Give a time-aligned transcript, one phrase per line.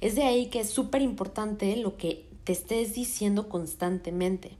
[0.00, 4.52] Es de ahí que es súper importante lo que te estés diciendo constantemente.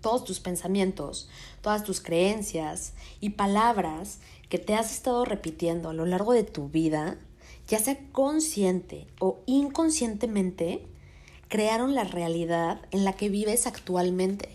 [0.00, 1.28] Todos tus pensamientos,
[1.60, 6.68] todas tus creencias y palabras que te has estado repitiendo a lo largo de tu
[6.68, 7.18] vida,
[7.68, 10.86] ya sea consciente o inconscientemente,
[11.48, 14.48] crearon la realidad en la que vives actualmente.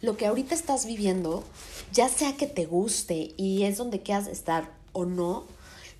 [0.00, 1.44] Lo que ahorita estás viviendo,
[1.92, 5.44] ya sea que te guste y es donde quieras estar o no,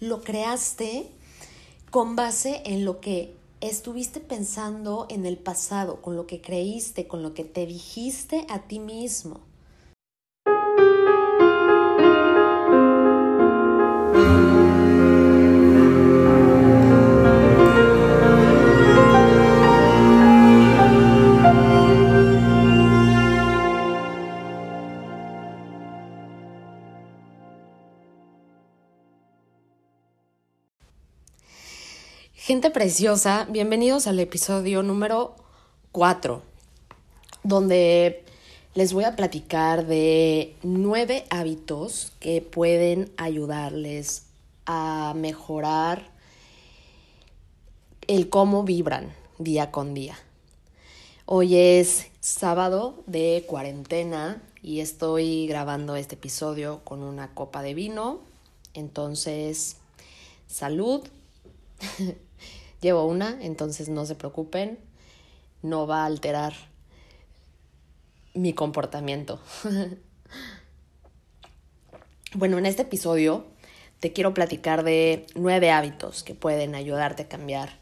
[0.01, 1.09] lo creaste
[1.93, 7.23] con base en lo que estuviste pensando en el pasado, con lo que creíste, con
[7.23, 9.41] lo que te dijiste a ti mismo.
[32.53, 35.37] Gente preciosa, bienvenidos al episodio número
[35.91, 36.43] 4,
[37.43, 38.27] donde
[38.75, 44.27] les voy a platicar de nueve hábitos que pueden ayudarles
[44.67, 46.11] a mejorar
[48.07, 50.19] el cómo vibran día con día.
[51.25, 58.21] Hoy es sábado de cuarentena y estoy grabando este episodio con una copa de vino.
[58.75, 59.79] Entonces,
[60.49, 61.01] salud.
[62.83, 64.77] Llevo una, entonces no se preocupen,
[65.63, 66.53] no va a alterar
[68.35, 69.41] mi comportamiento.
[72.35, 73.47] bueno, en este episodio
[74.01, 77.79] te quiero platicar de nueve hábitos que pueden ayudarte a cambiar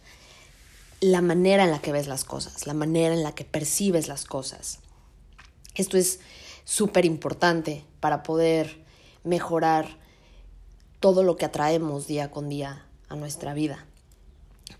[1.01, 4.27] la manera en la que ves las cosas, la manera en la que percibes las
[4.27, 4.81] cosas.
[5.77, 6.21] Esto es
[6.65, 8.84] súper importante para poder
[9.25, 9.97] mejorar
[11.01, 13.87] todo lo que atraemos día con día a nuestra vida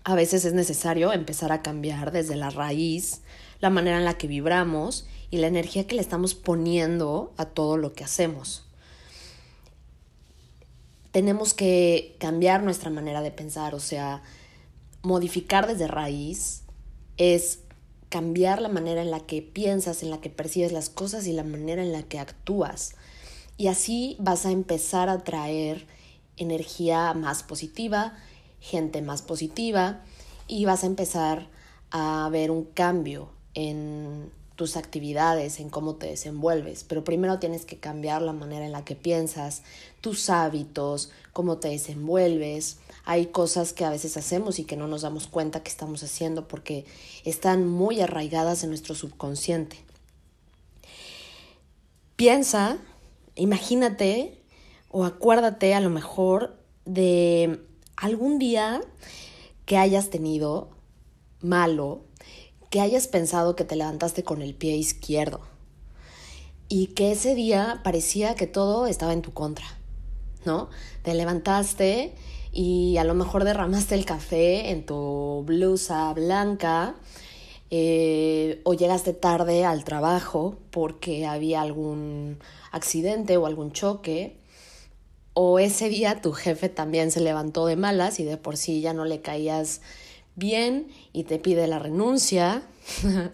[0.03, 3.21] a veces es necesario empezar a cambiar desde la raíz
[3.59, 7.77] la manera en la que vibramos y la energía que le estamos poniendo a todo
[7.77, 8.65] lo que hacemos.
[11.11, 14.23] Tenemos que cambiar nuestra manera de pensar, o sea,
[15.03, 16.63] modificar desde raíz
[17.17, 17.59] es
[18.09, 21.43] cambiar la manera en la que piensas, en la que percibes las cosas y la
[21.43, 22.95] manera en la que actúas.
[23.57, 25.85] Y así vas a empezar a traer
[26.37, 28.17] energía más positiva,
[28.61, 30.01] gente más positiva
[30.47, 31.49] y vas a empezar
[31.89, 36.83] a ver un cambio en tus actividades, en cómo te desenvuelves.
[36.83, 39.63] Pero primero tienes que cambiar la manera en la que piensas,
[40.01, 42.77] tus hábitos, cómo te desenvuelves.
[43.03, 46.47] Hay cosas que a veces hacemos y que no nos damos cuenta que estamos haciendo
[46.47, 46.85] porque
[47.25, 49.77] están muy arraigadas en nuestro subconsciente.
[52.15, 52.77] Piensa,
[53.33, 54.37] imagínate
[54.89, 56.55] o acuérdate a lo mejor
[56.85, 57.65] de
[58.01, 58.81] algún día
[59.65, 60.69] que hayas tenido
[61.39, 62.01] malo,
[62.71, 65.39] que hayas pensado que te levantaste con el pie izquierdo
[66.67, 69.67] y que ese día parecía que todo estaba en tu contra,
[70.45, 70.69] ¿no?
[71.03, 72.15] Te levantaste
[72.51, 76.95] y a lo mejor derramaste el café en tu blusa blanca
[77.69, 82.39] eh, o llegaste tarde al trabajo porque había algún
[82.71, 84.40] accidente o algún choque
[85.33, 88.93] o ese día tu jefe también se levantó de malas y de por sí ya
[88.93, 89.81] no le caías
[90.35, 92.63] bien y te pide la renuncia.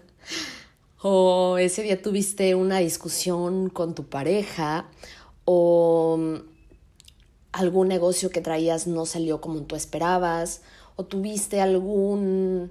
[1.02, 4.88] o ese día tuviste una discusión con tu pareja
[5.44, 6.34] o mm,
[7.52, 10.62] algún negocio que traías no salió como tú esperabas
[10.96, 12.70] o tuviste algún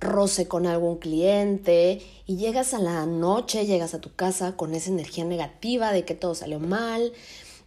[0.00, 4.90] roce con algún cliente y llegas a la noche, llegas a tu casa con esa
[4.90, 7.12] energía negativa de que todo salió mal,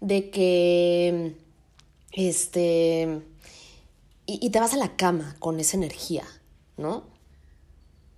[0.01, 1.35] de que,
[2.11, 3.21] este,
[4.25, 6.23] y, te vas a la cama con esa energía,
[6.77, 7.03] ¿no?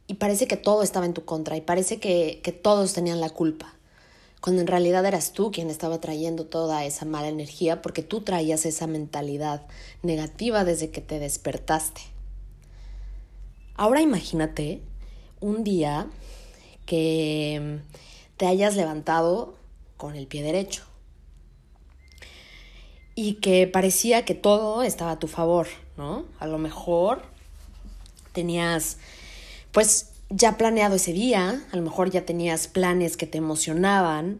[0.08, 3.30] Y parece que todo estaba en tu contra y parece que, que todos tenían la
[3.30, 3.76] culpa,
[4.42, 8.66] cuando en realidad eras tú quien estaba trayendo toda esa mala energía porque tú traías
[8.66, 9.66] esa mentalidad
[10.04, 12.02] negativa desde que te despertaste.
[13.76, 14.82] Ahora imagínate
[15.40, 16.08] un día
[16.86, 17.80] que
[18.38, 19.56] te hayas levantado
[19.98, 20.84] con el pie derecho
[23.20, 25.66] y que parecía que todo estaba a tu favor,
[25.98, 26.26] ¿no?
[26.38, 27.24] A lo mejor
[28.32, 29.00] tenías,
[29.72, 34.40] pues, ya planeado ese día, a lo mejor ya tenías planes que te emocionaban.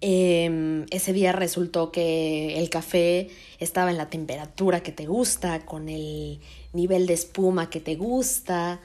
[0.00, 3.28] Em, ese día resultó que el café
[3.58, 6.40] estaba en la temperatura que te gusta, con el
[6.72, 8.80] nivel de espuma que te gusta.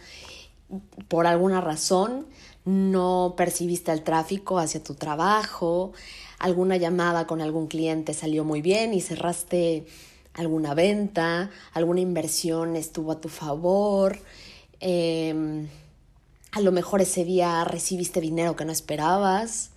[1.08, 2.28] Por alguna razón
[2.66, 5.94] no percibiste el tráfico hacia tu trabajo,
[6.40, 9.86] alguna llamada con algún cliente salió muy bien y cerraste
[10.34, 14.20] alguna venta, alguna inversión estuvo a tu favor,
[14.80, 15.68] em,
[16.52, 19.72] a lo mejor ese día recibiste dinero que no esperabas,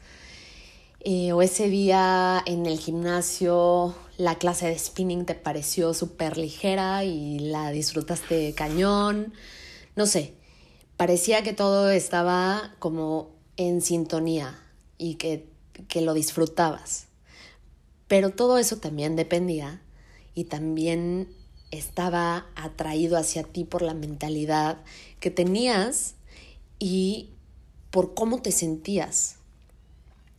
[1.00, 7.04] eh, o ese día en el gimnasio la clase de spinning te pareció súper ligera
[7.04, 9.32] y la disfrutaste cañón,
[9.96, 10.34] no sé,
[10.98, 14.62] parecía que todo estaba como en sintonía
[14.98, 15.49] y que,
[15.88, 17.06] que lo disfrutabas.
[18.08, 19.82] Pero todo eso también dependía
[20.34, 21.28] y también
[21.70, 24.78] estaba atraído hacia ti por la mentalidad
[25.20, 26.14] que tenías
[26.78, 27.30] y
[27.90, 29.36] por cómo te sentías.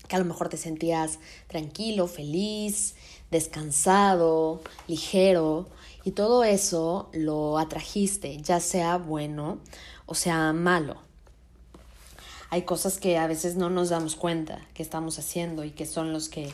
[0.08, 2.96] Que a lo mejor te sentías tranquilo, feliz,
[3.30, 5.70] descansado, ligero,
[6.04, 9.60] y todo eso lo atrajiste, ya sea bueno
[10.06, 11.11] o sea malo.
[12.51, 16.12] Hay cosas que a veces no nos damos cuenta que estamos haciendo y que son
[16.12, 16.51] los que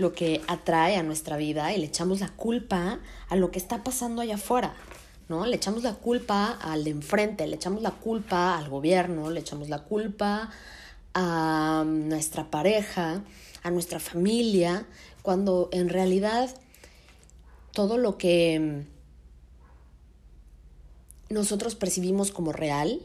[0.00, 2.98] lo que atrae a nuestra vida y le echamos la culpa
[3.28, 4.74] a lo que está pasando allá afuera,
[5.28, 5.46] ¿no?
[5.46, 9.68] Le echamos la culpa al de enfrente, le echamos la culpa al gobierno, le echamos
[9.68, 10.50] la culpa
[11.14, 13.22] a nuestra pareja,
[13.62, 14.84] a nuestra familia,
[15.22, 16.50] cuando en realidad
[17.72, 18.84] todo lo que
[21.28, 23.00] nosotros percibimos como real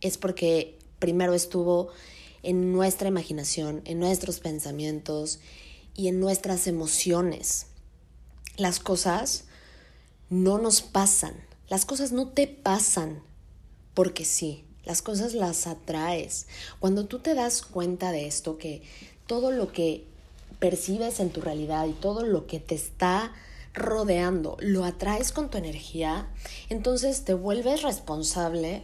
[0.00, 1.88] es porque primero estuvo
[2.42, 5.38] en nuestra imaginación, en nuestros pensamientos,
[5.94, 7.66] y en nuestras emociones.
[8.56, 9.44] Las cosas
[10.30, 11.34] no nos pasan,
[11.68, 13.22] las cosas no te pasan
[13.94, 16.46] porque sí, las cosas las atraes.
[16.80, 18.82] Cuando tú te das cuenta de esto, que
[19.26, 20.04] todo lo que
[20.58, 23.32] percibes en tu realidad y todo lo que te está
[23.74, 26.28] rodeando lo atraes con tu energía,
[26.70, 28.82] entonces te vuelves responsable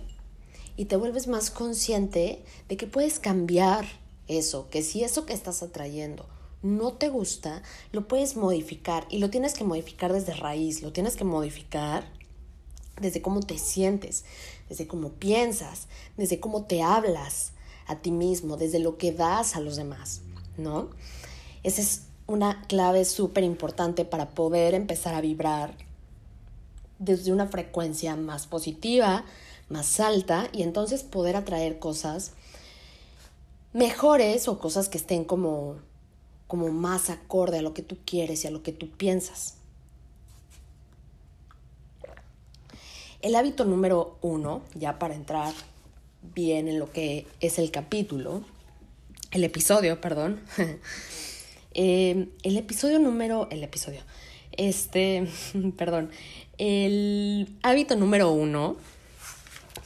[0.81, 3.85] y te vuelves más consciente de que puedes cambiar
[4.29, 6.25] eso, que si eso que estás atrayendo
[6.63, 7.63] no te gusta,
[7.93, 12.09] lo puedes modificar y lo tienes que modificar desde raíz, lo tienes que modificar
[12.99, 14.25] desde cómo te sientes,
[14.71, 15.87] desde cómo piensas,
[16.17, 17.53] desde cómo te hablas
[17.87, 20.23] a ti mismo, desde lo que das a los demás,
[20.57, 20.89] ¿no?
[21.63, 25.75] Esa es una clave súper importante para poder empezar a vibrar
[26.99, 29.27] desde una frecuencia más positiva,
[29.71, 32.33] más alta y entonces poder atraer cosas
[33.73, 35.77] mejores o cosas que estén como
[36.51, 39.55] como más acorde a lo que tú quieres y a lo que tú piensas.
[43.23, 45.55] El hábito número uno, ya para entrar
[46.35, 48.43] bien en lo que es el capítulo,
[49.31, 50.41] el episodio, perdón.
[51.73, 54.01] Eh, el episodio número, el episodio,
[54.51, 55.29] este,
[55.77, 56.11] perdón,
[56.59, 58.75] el hábito número uno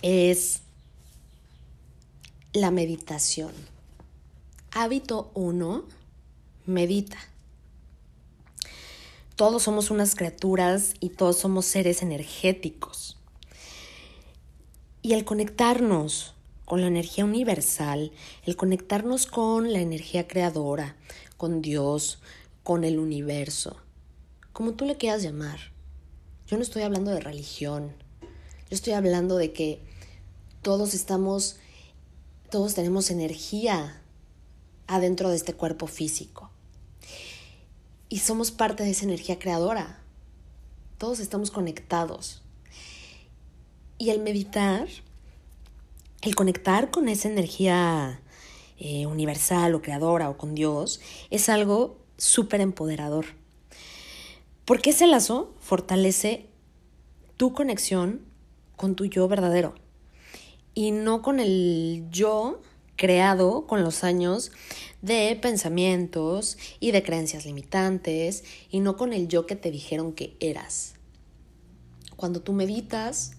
[0.07, 0.61] es
[2.53, 3.53] la meditación.
[4.71, 5.87] Hábito uno
[6.67, 7.17] medita.
[9.35, 13.17] Todos somos unas criaturas y todos somos seres energéticos.
[15.01, 16.35] Y el conectarnos
[16.67, 18.13] con la energía universal,
[18.45, 20.97] el conectarnos con la energía creadora,
[21.39, 22.19] con Dios,
[22.63, 23.79] con el universo,
[24.53, 25.73] como tú le quieras llamar.
[26.47, 29.94] Yo no estoy hablando de religión, yo estoy hablando de que
[30.65, 31.59] todos estamos,
[32.51, 34.01] todos tenemos energía
[34.87, 36.51] adentro de este cuerpo físico
[38.09, 40.01] y somos parte de esa energía creadora.
[40.97, 42.43] Todos estamos conectados.
[43.99, 44.89] Y el meditar,
[46.23, 48.23] el conectar con esa energía
[48.79, 53.27] eh, universal o creadora o con Dios, es algo súper empoderador.
[54.65, 56.47] Porque ese lazo fortalece
[57.37, 58.23] tu conexión
[58.77, 59.84] con tu yo verdadero
[60.75, 62.61] y no con el yo
[62.97, 64.53] creado con los años
[65.03, 70.37] de pensamientos y de creencias limitantes y no con el yo que te dijeron que
[70.41, 70.95] eras.
[72.17, 73.33] Cuando tú meditas,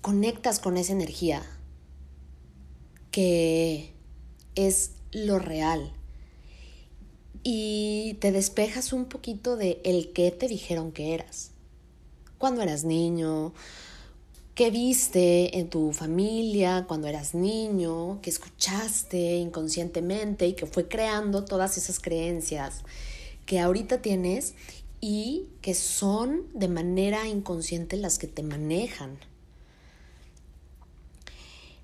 [0.00, 1.42] conectas con esa energía
[3.10, 3.94] que
[4.54, 5.92] es lo real
[7.44, 11.52] y te despejas un poquito de el que te dijeron que eras.
[12.38, 13.54] Cuando eras niño,
[14.54, 21.44] ¿Qué viste en tu familia cuando eras niño, que escuchaste inconscientemente y que fue creando
[21.44, 22.82] todas esas creencias
[23.46, 24.54] que ahorita tienes
[25.00, 29.18] y que son de manera inconsciente las que te manejan.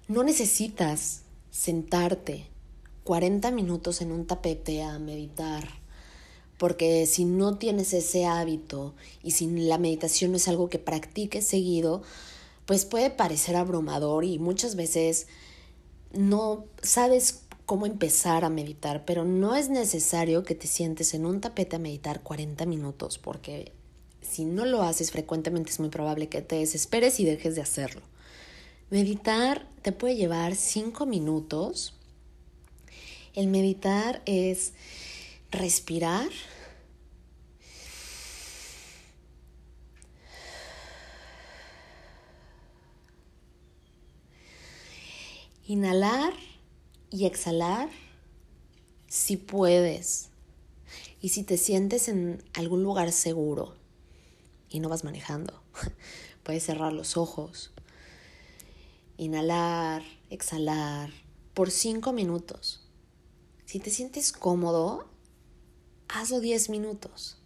[0.06, 2.46] No necesitas sentarte
[3.02, 5.68] 40 minutos en un tapete a meditar,
[6.56, 11.44] porque si no tienes ese hábito y si la meditación no es algo que practiques
[11.48, 12.02] seguido,
[12.70, 15.26] pues puede parecer abrumador y muchas veces
[16.12, 21.40] no sabes cómo empezar a meditar, pero no es necesario que te sientes en un
[21.40, 23.72] tapete a meditar 40 minutos, porque
[24.22, 28.02] si no lo haces frecuentemente es muy probable que te desesperes y dejes de hacerlo.
[28.88, 31.94] Meditar te puede llevar 5 minutos.
[33.34, 34.74] El meditar es
[35.50, 36.30] respirar.
[45.70, 46.32] Inhalar
[47.12, 47.90] y exhalar
[49.06, 50.30] si puedes.
[51.20, 53.76] Y si te sientes en algún lugar seguro
[54.68, 55.62] y no vas manejando,
[56.42, 57.70] puedes cerrar los ojos,
[59.16, 61.12] inhalar, exhalar
[61.54, 62.84] por cinco minutos.
[63.64, 65.08] Si te sientes cómodo,
[66.08, 67.38] hazlo diez minutos.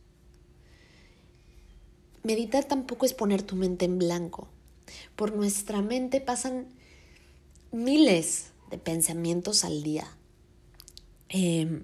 [2.23, 4.49] Meditar tampoco es poner tu mente en blanco.
[5.15, 6.69] Por nuestra mente pasan
[7.75, 10.07] miles de pensamientos al día.
[11.29, 11.83] Em,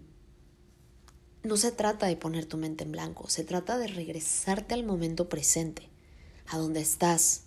[1.42, 5.28] no se trata de poner tu mente en blanco, se trata de regresarte al momento
[5.28, 5.88] presente,
[6.47, 7.42] a donde estás.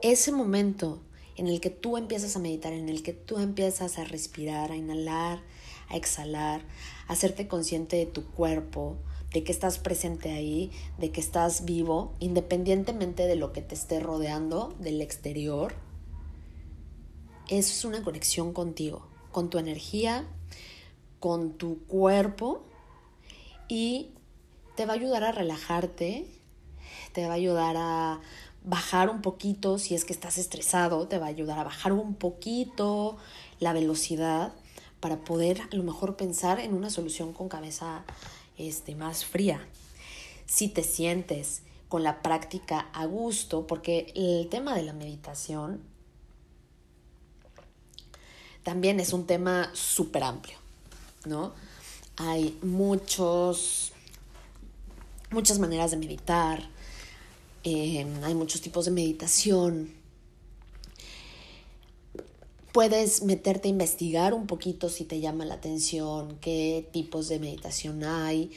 [0.00, 1.02] Ese momento
[1.36, 4.76] en el que tú empiezas a meditar, en el que tú empiezas a respirar, a
[4.76, 5.42] inhalar,
[5.88, 6.62] a exhalar,
[7.08, 8.96] a hacerte consciente de tu cuerpo,
[9.32, 13.98] de que estás presente ahí, de que estás vivo, independientemente de lo que te esté
[13.98, 15.74] rodeando, del exterior,
[17.48, 20.26] es una conexión contigo, con tu energía,
[21.20, 22.62] con tu cuerpo
[23.68, 24.10] y
[24.76, 26.26] te va a ayudar a relajarte,
[27.12, 28.20] te va a ayudar a
[28.64, 32.14] bajar un poquito si es que estás estresado, te va a ayudar a bajar un
[32.14, 33.16] poquito
[33.60, 34.52] la velocidad
[35.00, 38.04] para poder a lo mejor pensar en una solución con cabeza
[38.56, 39.66] este, más fría.
[40.46, 45.82] Si te sientes con la práctica a gusto, porque el tema de la meditación
[48.68, 50.58] también es un tema súper amplio,
[51.24, 51.54] ¿no?
[52.18, 53.92] Hay muchos,
[55.30, 56.68] muchas maneras de meditar,
[57.64, 59.94] eh, hay muchos tipos de meditación.
[62.74, 68.04] Puedes meterte a investigar un poquito si te llama la atención, qué tipos de meditación
[68.04, 68.50] hay,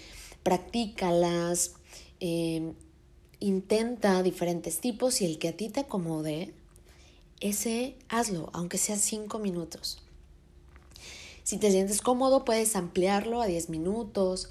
[0.44, 1.72] practícalas,
[2.20, 2.74] eh,
[3.40, 6.54] intenta diferentes tipos y el que a ti te acomode
[7.42, 10.02] ese hazlo, aunque sea cinco minutos.
[11.44, 14.50] Si te sientes cómodo, puedes ampliarlo a 10 minutos.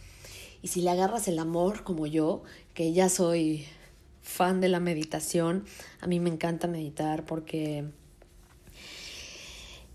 [0.60, 2.42] Y si le agarras el amor, como yo,
[2.74, 3.66] que ya soy
[4.20, 5.64] fan de la meditación,
[6.00, 7.86] a mí me encanta meditar porque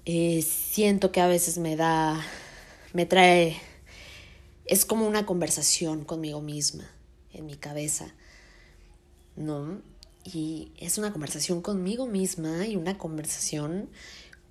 [0.06, 2.20] eh, siento que a veces me da,
[2.94, 3.58] me trae,
[4.66, 6.90] es como una conversación conmigo misma,
[7.34, 8.14] en mi cabeza,
[9.36, 9.82] ¿no?
[10.26, 13.90] Y es una conversación conmigo misma y una conversación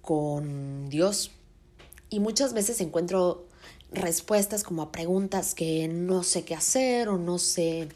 [0.01, 1.33] con Dios.
[2.11, 3.49] Y muchas veces encuentro
[3.91, 7.89] respuestas como a preguntas que no sé qué hacer o no sé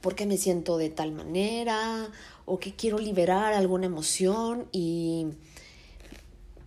[0.00, 2.10] por qué me siento de tal manera
[2.46, 5.28] o que quiero liberar alguna emoción y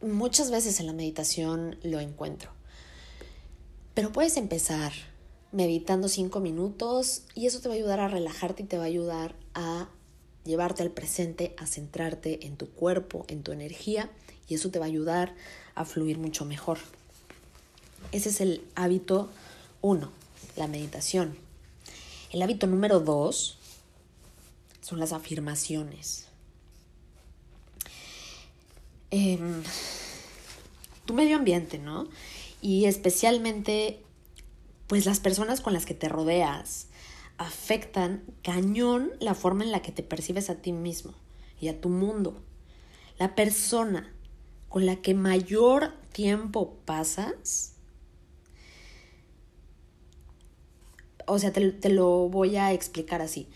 [0.02, 2.52] muchas veces en la meditación lo encuentro.
[3.94, 4.94] Pero puedes empezar
[5.52, 8.88] meditando cinco minutos y eso te va a ayudar a relajarte y te va a
[8.88, 9.90] ayudar a
[10.48, 14.10] llevarte al presente, a centrarte en tu cuerpo, en tu energía,
[14.48, 15.36] y eso te va a ayudar
[15.76, 16.80] a fluir mucho mejor.
[18.12, 19.30] Ese es el hábito
[19.82, 20.12] uno,
[20.56, 21.38] la meditación.
[22.32, 23.58] El hábito número dos
[24.82, 26.28] son las afirmaciones.
[29.12, 29.64] Em,
[31.06, 32.08] tu medio ambiente, ¿no?
[32.62, 34.02] Y especialmente,
[34.88, 36.87] pues las personas con las que te rodeas,
[37.38, 41.14] afectan cañón la forma en la que te percibes a ti mismo
[41.60, 42.42] y a tu mundo.
[43.18, 44.14] La persona
[44.70, 47.74] con la que mayor tiempo pasas,
[51.26, 53.48] o sea, te, lo voy a explicar así.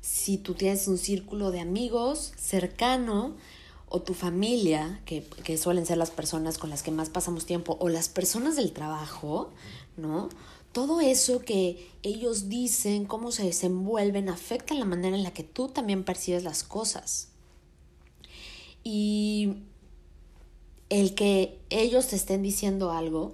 [0.00, 3.36] Si tú tienes un círculo de amigos cercano,
[3.88, 7.76] o tu familia, que, que, suelen ser las personas con las que más pasamos tiempo,
[7.80, 9.52] o las personas del trabajo,
[9.96, 10.28] ¿no?
[10.76, 15.68] Todo eso que ellos dicen, cómo se desenvuelven, afecta la manera en la que tú
[15.68, 17.28] también percibes las cosas.
[18.84, 19.54] Y
[20.90, 23.32] el que ellos te estén diciendo algo,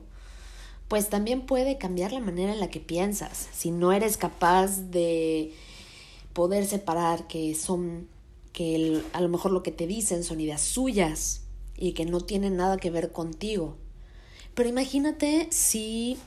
[0.87, 3.49] pues también puede cambiar la manera en la que piensas.
[3.53, 5.53] Si no eres capaz de
[6.35, 8.07] poder separar que son,
[8.53, 11.43] que a lo mejor lo que te dicen son ideas suyas
[11.77, 13.75] y que no tienen nada que ver contigo.
[14.55, 16.19] Pero imagínate si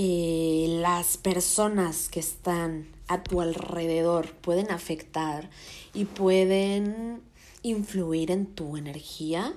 [0.00, 5.50] eh, las personas que están a tu alrededor pueden afectar
[5.92, 7.20] y pueden
[7.62, 9.52] influir en tu energía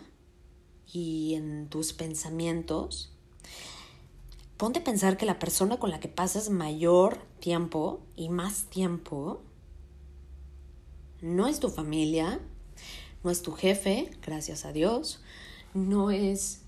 [0.91, 3.13] y en tus pensamientos,
[4.57, 9.43] ponte a pensar que la persona con la que pasas mayor tiempo y más tiempo
[11.21, 12.39] no es tu familia,
[13.23, 15.21] no es tu jefe, gracias a Dios,
[15.75, 16.61] no es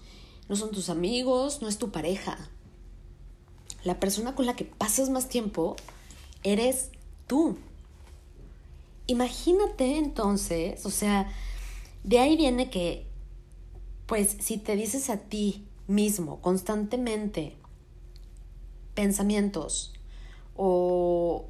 [0.47, 2.37] no son tus amigos, no es tu pareja.
[3.83, 5.75] La persona con la que pasas más tiempo
[6.43, 6.89] eres
[7.27, 7.57] tú.
[9.07, 11.29] Imagínate entonces, o sea,
[12.03, 13.05] de ahí viene que,
[14.05, 17.57] pues, si te dices a ti mismo constantemente
[18.93, 19.93] pensamientos
[20.55, 21.45] o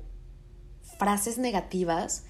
[0.97, 2.23] frases negativas,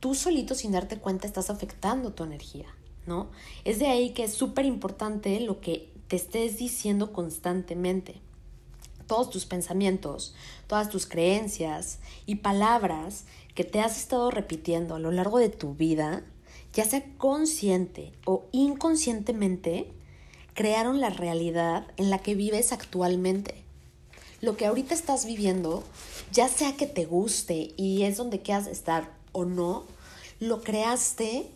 [0.00, 2.66] tú solito sin darte cuenta estás afectando tu energía,
[3.06, 3.30] ¿no?
[3.64, 8.20] Es de ahí que es súper importante lo que te estés diciendo constantemente.
[9.06, 10.34] Todos tus pensamientos,
[10.66, 15.74] todas tus creencias y palabras que te has estado repitiendo a lo largo de tu
[15.74, 16.24] vida,
[16.72, 19.90] ya sea consciente o inconscientemente,
[20.54, 23.54] crearon la realidad en la que vives actualmente.
[24.40, 25.84] Lo que ahorita estás viviendo,
[26.32, 29.84] ya sea que te guste y es donde quieras estar o no,
[30.40, 31.48] lo creaste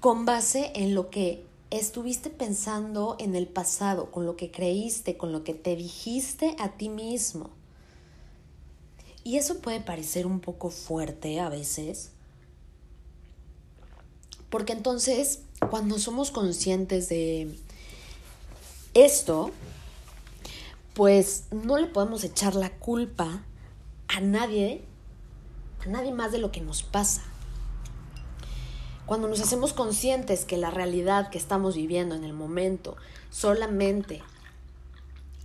[0.00, 1.44] con base en lo que
[1.78, 6.72] estuviste pensando en el pasado, con lo que creíste, con lo que te dijiste a
[6.72, 7.50] ti mismo.
[9.24, 12.10] Y eso puede parecer un poco fuerte a veces,
[14.50, 15.40] porque entonces
[15.70, 17.58] cuando somos conscientes de
[18.94, 19.50] esto,
[20.94, 23.44] pues no le podemos echar la culpa
[24.08, 24.82] a nadie,
[25.84, 27.22] a nadie más de lo que nos pasa.
[29.06, 32.96] Cuando nos hacemos conscientes que la realidad que estamos viviendo en el momento
[33.30, 34.20] solamente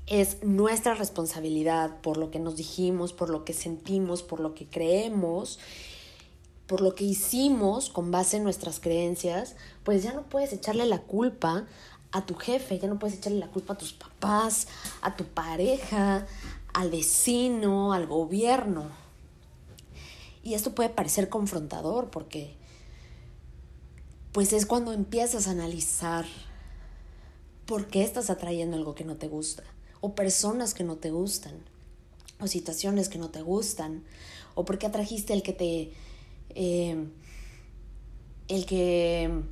[0.08, 4.66] es nuestra responsabilidad por lo que nos dijimos, por lo que sentimos, por lo que
[4.66, 5.60] creemos,
[6.66, 11.04] por lo que hicimos con base en nuestras creencias, pues ya no puedes echarle la
[11.04, 11.68] culpa
[12.12, 14.68] a tu jefe, ya no puedes echarle la culpa a tus papás,
[15.04, 16.26] a tu pareja,
[16.74, 18.86] al vecino, al gobierno.
[20.44, 22.60] Y esto puede parecer confrontador porque
[24.32, 26.26] pues es cuando empiezas a analizar
[27.66, 29.64] por qué estás atrayendo algo que no te gusta
[30.02, 31.54] o personas que no te gustan,
[32.40, 34.04] o situaciones que no te gustan,
[34.56, 35.94] o porque atrajiste el que te...
[36.50, 37.08] Eh,
[38.48, 39.44] el que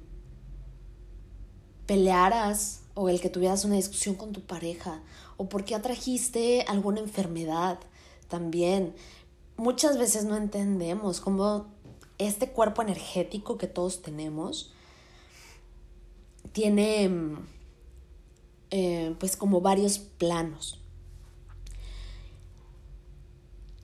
[1.85, 5.01] pelearas o el que tuvieras una discusión con tu pareja,
[5.37, 7.79] o porque atrajiste alguna enfermedad
[8.27, 8.93] también.
[9.55, 11.67] Muchas veces no entendemos cómo
[12.19, 14.73] este cuerpo energético que todos tenemos
[16.51, 17.09] tiene
[18.71, 20.79] eh, pues como varios planos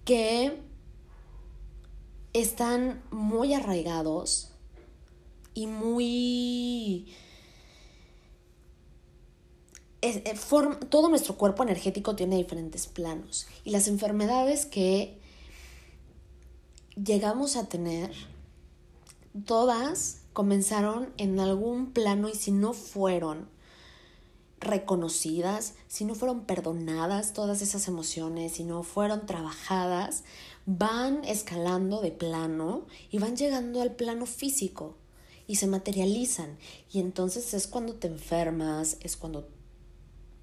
[0.03, 0.61] que
[2.33, 4.51] están muy arraigados
[5.53, 7.11] y muy...
[10.01, 10.35] Eh,
[10.89, 15.19] todo nuestro cuerpo energético tiene diferentes planos y las enfermedades que
[16.95, 18.11] llegamos a tener,
[19.45, 23.47] todas comenzaron en algún plano y si no fueron
[24.59, 30.23] reconocidas, si no fueron perdonadas todas esas emociones, si no fueron trabajadas,
[30.65, 34.95] van escalando de plano y van llegando al plano físico
[35.47, 36.57] y se materializan.
[36.91, 39.47] Y entonces es cuando te enfermas, es cuando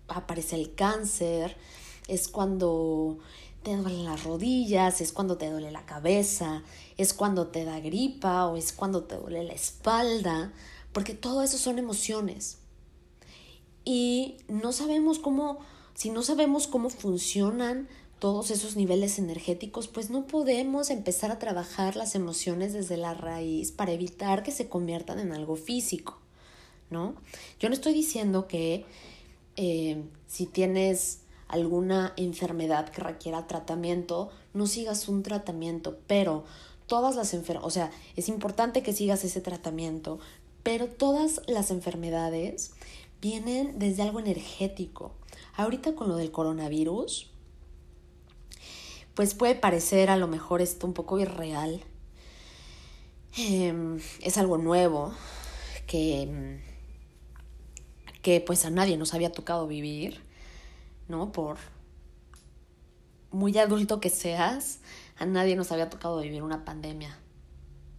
[0.09, 1.57] aparece el cáncer,
[2.07, 3.19] es cuando
[3.63, 6.63] te duelen las rodillas, es cuando te duele la cabeza,
[6.97, 10.53] es cuando te da gripa o es cuando te duele la espalda,
[10.93, 12.59] porque todo eso son emociones
[13.85, 15.59] y no sabemos cómo,
[15.95, 21.97] si no sabemos cómo funcionan todos esos niveles energéticos, pues no podemos empezar a trabajar
[21.97, 26.21] las emociones desde la raíz para evitar que se conviertan en algo físico,
[26.89, 27.17] ¿no?
[27.59, 28.87] Yo no estoy diciendo que
[29.57, 31.22] eh, si tienes
[31.53, 36.45] alguna enfermedad que requiera tratamiento, no sigas un tratamiento, pero
[36.87, 40.19] todas las enfermedades, o sea, es importante que sigas ese tratamiento,
[40.63, 42.73] pero todas las enfermedades
[43.21, 45.13] vienen desde algo energético.
[45.55, 47.31] Ahorita con lo del coronavirus,
[49.15, 51.83] pues puede parecer a lo mejor esto un poco irreal.
[53.37, 55.13] Em, es algo nuevo
[55.87, 56.61] que,
[58.23, 60.32] que pues a nadie nos había tocado vivir,
[61.09, 61.33] ¿no?
[61.33, 61.59] Por
[63.31, 64.81] muy adulto que seas,
[65.17, 67.19] a nadie nos había tocado vivir una pandemia,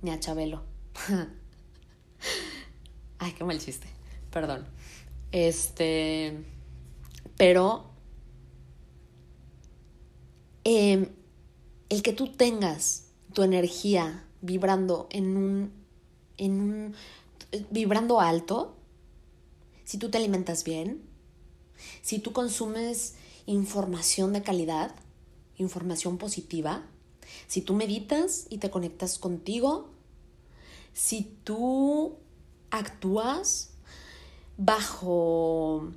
[0.01, 0.63] ni a Chabelo.
[3.19, 3.87] Ay, qué mal chiste,
[4.31, 4.65] perdón.
[5.31, 6.43] Este,
[7.37, 7.85] pero
[10.63, 11.09] em,
[11.89, 15.71] el que tú tengas tu energía vibrando en un,
[16.37, 16.95] en un,
[17.71, 18.77] vibrando alto,
[19.83, 21.01] si tú te alimentas bien,
[22.01, 23.15] si tú consumes
[23.45, 24.95] información de calidad,
[25.57, 26.83] información positiva,
[27.47, 29.89] si tú meditas y te conectas contigo,
[30.93, 32.17] si tú
[32.69, 33.71] actúas
[34.57, 35.91] bajo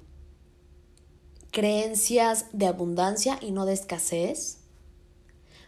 [1.51, 4.59] creencias de abundancia y no de escasez,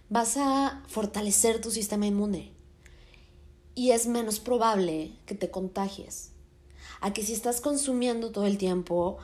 [0.09, 2.52] vas a fortalecer tu sistema inmune
[3.74, 6.33] y es menos probable que te contagies.
[7.00, 9.18] A que si estás consumiendo todo el tiempo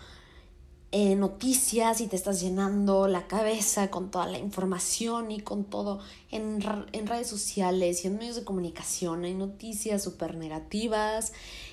[0.96, 5.98] eh, noticias y te estás llenando la cabeza con toda la información y con todo
[6.30, 11.32] en, en redes sociales y en medios de comunicación, hay noticias súper negativas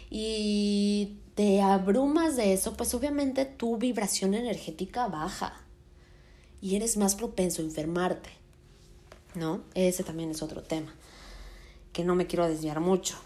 [0.09, 5.53] y te abrumas de eso, pues obviamente tu vibración energética baja
[6.59, 8.31] y eres más propenso a enfermarte,
[9.35, 9.61] ¿no?
[9.75, 10.95] Ese también es otro tema
[11.93, 13.17] que no me quiero desviar mucho.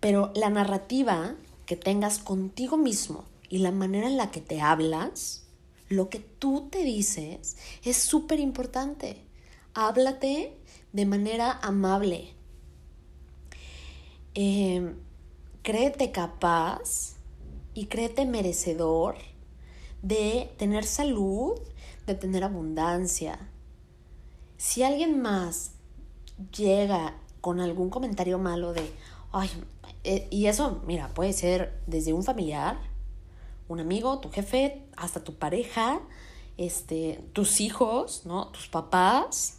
[0.00, 1.34] Pero la narrativa
[1.66, 5.46] que tengas contigo mismo y la manera en la que te hablas,
[5.88, 9.22] lo que tú te dices, es súper importante.
[9.74, 10.56] Háblate
[10.92, 12.34] de manera amable.
[14.34, 14.96] Em,
[15.62, 17.16] créete capaz
[17.74, 19.16] y créete merecedor
[20.02, 21.58] de tener salud,
[22.06, 23.50] de tener abundancia.
[24.56, 25.72] Si alguien más
[26.56, 28.90] llega con algún comentario malo de,
[29.32, 29.50] ay,
[30.04, 32.78] eh", y eso, mira, puede ser desde un familiar,
[33.68, 36.00] un amigo, tu jefe, hasta tu pareja,
[36.56, 38.48] este, tus hijos, ¿no?
[38.48, 39.58] Tus papás,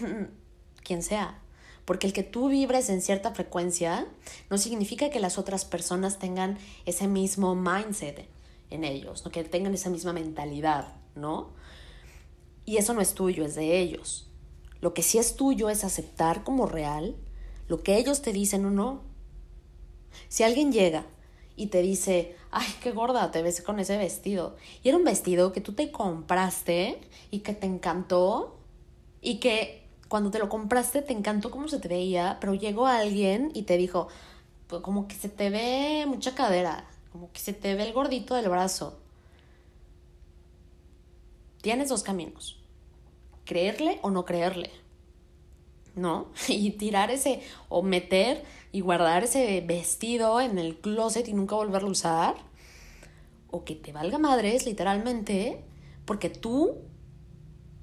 [0.84, 1.42] quien sea.
[1.84, 4.06] Porque el que tú vibres en cierta frecuencia
[4.50, 8.28] no significa que las otras personas tengan ese mismo mindset
[8.70, 9.30] en ellos, ¿no?
[9.30, 11.50] que tengan esa misma mentalidad, ¿no?
[12.64, 14.28] Y eso no es tuyo, es de ellos.
[14.80, 17.16] Lo que sí es tuyo es aceptar como real
[17.68, 19.02] lo que ellos te dicen o no.
[20.28, 21.06] Si alguien llega
[21.56, 25.52] y te dice, ay, qué gorda te ves con ese vestido, y era un vestido
[25.52, 28.58] que tú te compraste y que te encantó,
[29.20, 33.50] y que cuando te lo compraste te encantó cómo se te veía, pero llegó alguien
[33.54, 34.08] y te dijo,
[34.68, 38.34] pues como que se te ve mucha cadera, como que se te ve el gordito
[38.34, 38.98] del brazo.
[41.60, 42.60] Tienes dos caminos
[43.46, 44.70] creerle o no creerle,
[45.94, 46.26] ¿no?
[46.48, 47.40] Y tirar ese,
[47.70, 48.44] o meter
[48.76, 52.34] y guardar ese vestido en el closet y nunca volverlo a usar,
[53.50, 55.64] o que te valga madres, literalmente,
[56.04, 56.82] porque tú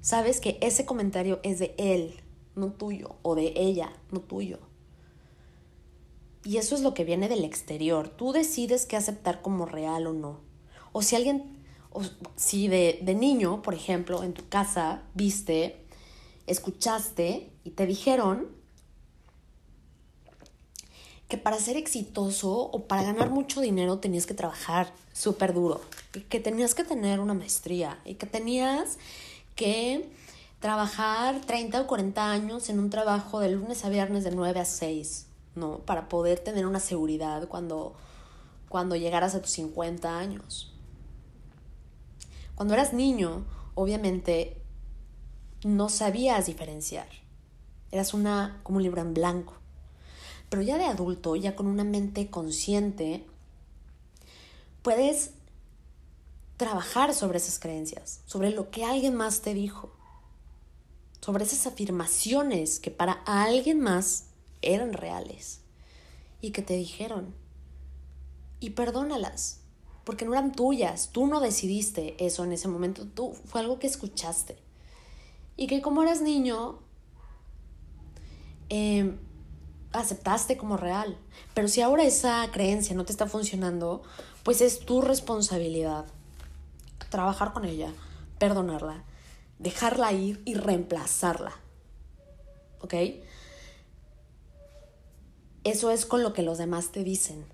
[0.00, 2.22] sabes que ese comentario es de él,
[2.54, 4.60] no tuyo, o de ella, no tuyo.
[6.44, 8.08] Y eso es lo que viene del exterior.
[8.08, 10.42] Tú decides qué aceptar como real o no.
[10.92, 11.58] O si alguien
[11.90, 12.02] o
[12.36, 15.84] si de, de niño, por ejemplo, en tu casa viste,
[16.46, 18.62] escuchaste y te dijeron
[21.34, 25.80] que para ser exitoso o para ganar mucho dinero tenías que trabajar súper duro,
[26.14, 28.98] y que tenías que tener una maestría y que tenías
[29.56, 30.08] que
[30.60, 34.64] trabajar 30 o 40 años en un trabajo de lunes a viernes de 9 a
[34.64, 35.78] 6, ¿no?
[35.78, 37.96] Para poder tener una seguridad cuando,
[38.68, 40.72] cuando llegaras a tus 50 años.
[42.54, 43.44] Cuando eras niño,
[43.74, 44.62] obviamente
[45.64, 47.08] no sabías diferenciar.
[47.90, 49.63] Eras una como un libro en blanco.
[50.54, 53.26] Pero ya de adulto, ya con una mente consciente,
[54.82, 55.32] puedes
[56.56, 59.92] trabajar sobre esas creencias, sobre lo que alguien más te dijo,
[61.20, 64.26] sobre esas afirmaciones que para alguien más
[64.62, 65.58] eran reales
[66.40, 67.34] y que te dijeron.
[68.60, 69.58] Y perdónalas
[70.04, 73.88] porque no eran tuyas, tú no decidiste eso en ese momento, tú fue algo que
[73.88, 74.56] escuchaste.
[75.56, 76.78] Y que como eras niño,
[78.68, 79.18] em,
[79.94, 81.16] aceptaste como real.
[81.54, 84.02] Pero si ahora esa creencia no te está funcionando,
[84.42, 86.06] pues es tu responsabilidad
[87.08, 87.92] trabajar con ella,
[88.38, 89.04] perdonarla,
[89.58, 91.52] dejarla ir y reemplazarla.
[92.80, 92.94] ¿Ok?
[95.62, 97.46] Eso es con lo que los demás te dicen.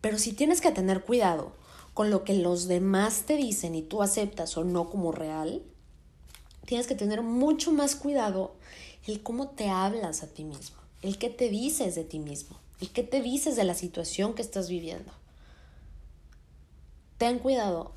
[0.00, 1.52] Pero si tienes que tener cuidado
[1.94, 5.62] con lo que los demás te dicen y tú aceptas o no como real,
[6.66, 8.56] tienes que tener mucho más cuidado
[9.06, 12.88] el cómo te hablas a ti mismo, el qué te dices de ti mismo, el
[12.88, 15.12] qué te dices de la situación que estás viviendo.
[17.18, 17.92] Ten cuidado,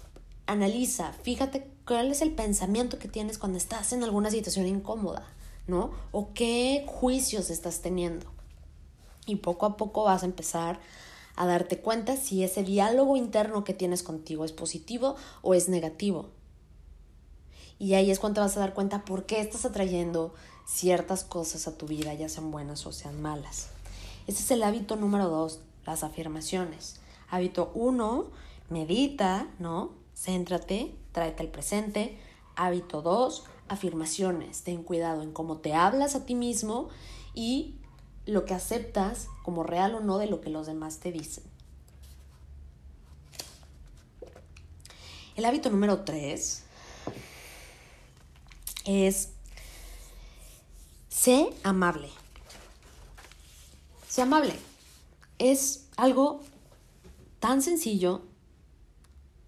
[0.45, 5.25] analiza, fíjate cuál es el pensamiento que tienes cuando estás en alguna situación incómoda,
[5.67, 5.91] ¿no?
[6.11, 8.25] O qué juicios estás teniendo.
[9.25, 10.81] Y poco a poco vas a empezar
[11.37, 16.29] a darte cuenta si ese diálogo interno que tienes contigo es positivo o es negativo.
[17.79, 20.33] Y ahí es cuando te vas a dar cuenta por qué estás atrayendo
[20.65, 23.69] ciertas cosas a tu vida, ya sean buenas o sean malas.
[24.25, 26.99] Ese es el hábito número dos, las afirmaciones.
[27.29, 28.27] Hábito uno,
[28.69, 29.91] medita, ¿no?
[30.15, 32.19] Céntrate, tráete al presente.
[32.57, 34.63] Hábito 2, afirmaciones.
[34.63, 36.89] Ten cuidado en cómo te hablas a ti mismo
[37.35, 37.75] y
[38.25, 41.43] lo que aceptas como real o no de lo que los demás te dicen.
[45.35, 46.63] El hábito número 3
[48.87, 49.33] es
[51.09, 52.09] sé amable.
[54.07, 54.53] Sé amable.
[55.37, 56.41] Es algo
[57.39, 58.21] tan sencillo.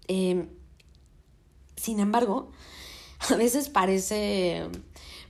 [0.06, 0.48] Em,
[1.74, 2.52] sin embargo,
[3.30, 4.68] a veces parece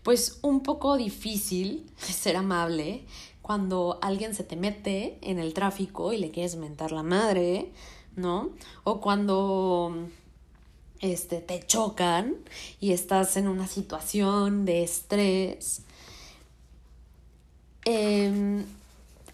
[0.02, 3.06] pues un poco difícil ser amable
[3.42, 7.72] cuando alguien se te mete en el tráfico y le quieres mentar la madre,
[8.16, 8.50] ¿no?
[8.82, 10.08] O cuando
[11.00, 12.36] este, te chocan
[12.78, 15.82] y estás en una situación de estrés.
[17.84, 18.64] Em,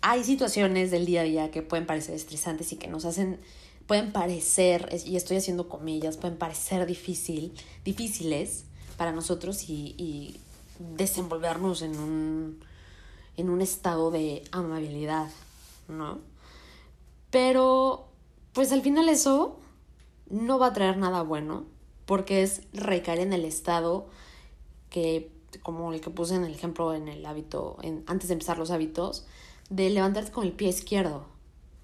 [0.01, 3.41] hay situaciones del día a día que pueden parecer estresantes y que nos hacen,
[3.87, 7.53] pueden parecer, y estoy haciendo comillas, pueden parecer difícil,
[7.85, 8.65] difíciles
[8.97, 10.41] para nosotros y,
[10.79, 12.61] desenvolvernos en un,
[13.39, 15.31] en un estado de amabilidad,
[15.89, 16.19] ¿no?
[17.31, 18.09] Pero,
[18.53, 19.59] pues al final eso
[20.31, 21.65] no va a traer nada bueno,
[22.05, 24.07] porque es recaer en el estado
[24.91, 25.31] que,
[25.63, 28.71] como el que puse en el ejemplo en el hábito, en, antes de empezar los
[28.71, 29.27] hábitos,
[29.71, 31.27] de levantarte con el pie izquierdo,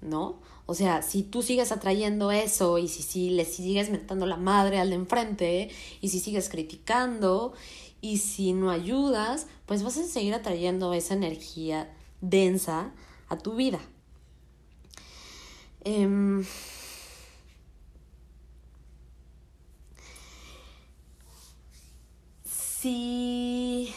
[0.01, 0.39] ¿no?
[0.65, 4.79] O sea, si tú sigues atrayendo eso y si, si le sigues metiendo la madre
[4.79, 7.53] al de enfrente y si sigues criticando
[7.99, 12.91] y si no ayudas, pues vas a seguir atrayendo esa energía densa
[13.27, 13.79] a tu vida.
[15.83, 16.45] Em,
[22.83, 23.93] si,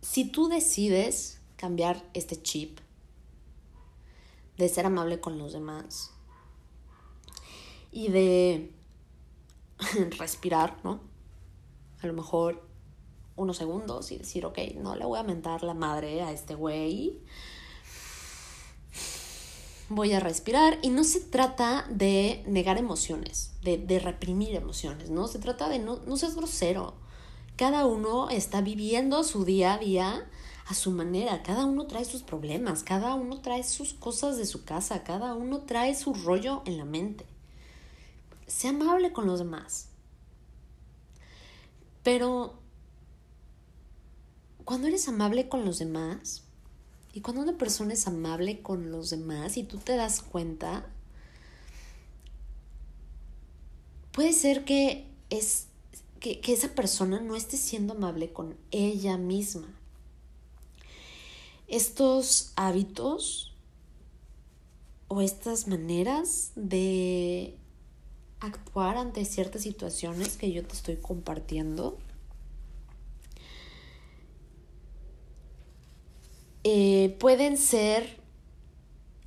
[0.00, 2.78] si tú decides cambiar este chip
[4.56, 6.12] de ser amable con los demás
[7.90, 8.72] y de
[10.20, 11.00] respirar, ¿no?
[12.02, 12.64] A lo mejor
[13.34, 17.18] unos segundos y decir, ok, no le voy a mentar la madre a este güey
[19.88, 25.28] voy a respirar y no se trata de negar emociones, de, reprimir emociones, ¿no?
[25.28, 26.94] Se trata de no, no seas grosero.
[27.56, 30.30] Cada uno está viviendo su día a día
[30.66, 34.64] a su manera, cada uno trae sus problemas, cada uno trae sus cosas de su
[34.64, 37.24] casa, cada uno trae su rollo en la mente.
[38.46, 39.88] Sea amable con los demás.
[42.02, 42.58] Pero
[44.64, 46.44] cuando eres amable con los demás,
[47.18, 50.86] y cuando una persona es amable con los demás y tú te das cuenta,
[54.12, 55.66] puede ser que, es,
[56.20, 59.66] que, que esa persona no esté siendo amable con ella misma.
[61.66, 63.52] Estos hábitos
[65.08, 67.56] o estas maneras de
[68.38, 71.98] actuar ante ciertas situaciones que yo te estoy compartiendo
[76.64, 78.20] Eh, pueden ser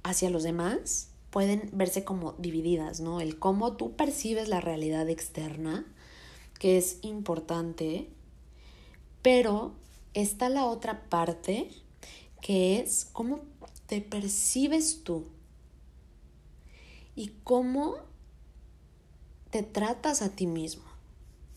[0.03, 3.21] hacia los demás, pueden verse como divididas, ¿no?
[3.21, 5.85] El cómo tú percibes la realidad externa,
[6.59, 8.09] que es importante,
[9.21, 9.73] pero
[10.13, 11.69] está la otra parte,
[12.41, 13.41] que es cómo
[13.85, 15.25] te percibes tú
[17.15, 17.95] y cómo
[19.51, 20.83] te tratas a ti mismo.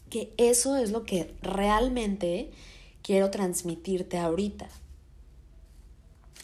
[0.09, 2.53] Que eso es lo que realmente
[3.03, 4.69] quiero transmitirte ahorita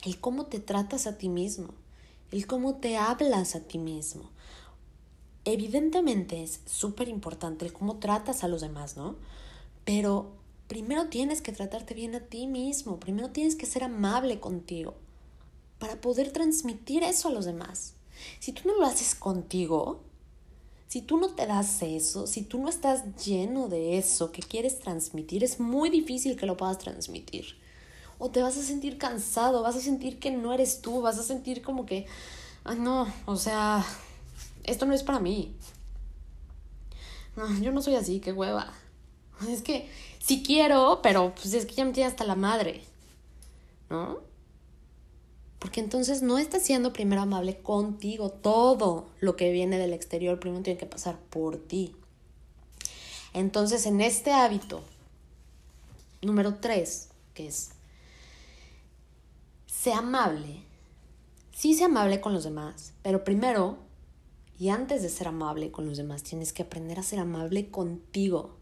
[0.04, 1.68] el cómo te tratas a ti mismo,
[2.30, 4.30] el cómo te hablas a ti mismo.
[5.44, 9.16] Evidentemente es súper importante el cómo tratas a los demás, ¿no?
[9.84, 10.32] Pero
[10.68, 14.94] primero tienes que tratarte bien a ti mismo, primero tienes que ser amable contigo
[15.78, 17.94] para poder transmitir eso a los demás.
[18.38, 20.00] Si tú no lo haces contigo,
[20.88, 24.78] si tú no te das eso, si tú no estás lleno de eso que quieres
[24.78, 27.59] transmitir, es muy difícil que lo puedas transmitir
[28.20, 31.22] o te vas a sentir cansado, vas a sentir que no eres tú, vas a
[31.22, 32.06] sentir como que,
[32.62, 33.84] ay no, o sea,
[34.62, 35.56] esto no es para mí.
[37.34, 38.72] No, yo no soy así, qué hueva.
[39.48, 42.84] Es que sí quiero, pero pues es que ya me tiene hasta la madre.
[43.88, 44.18] ¿No?
[45.58, 48.30] Porque entonces no estás siendo primero amable contigo.
[48.30, 51.96] Todo lo que viene del exterior primero tiene que pasar por ti.
[53.32, 54.82] Entonces, en este hábito,
[56.20, 57.70] número tres, que es
[59.80, 60.64] sea amable.
[61.54, 63.78] Sí, sea amable con los demás, pero primero
[64.58, 68.56] y antes de ser amable con los demás, tienes que aprender a ser amable contigo.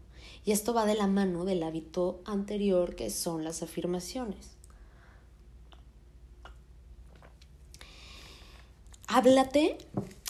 [0.45, 4.59] Y esto va de la mano del hábito anterior que son las afirmaciones.
[9.09, 9.77] háblate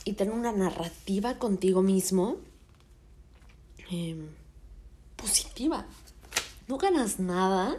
[0.05, 2.37] y ten una narrativa contigo mismo
[3.91, 4.27] em,
[5.17, 5.85] positiva.
[6.67, 7.77] No ganas nada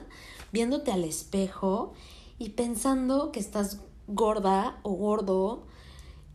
[0.53, 1.95] viéndote al espejo
[2.41, 5.67] y pensando que estás gorda o gordo,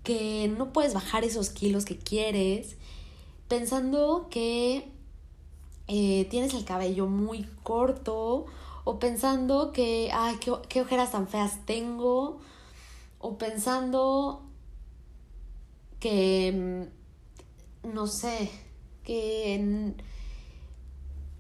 [0.03, 2.77] que no puedes bajar esos kilos que quieres,
[3.47, 4.91] pensando que
[5.87, 8.45] eh, tienes el cabello muy corto
[8.83, 12.39] o pensando que, ay, qué, qué ojeras tan feas tengo,
[13.17, 14.43] o pensando
[15.99, 16.87] que,
[17.83, 18.51] mm, no sé,
[19.03, 19.95] que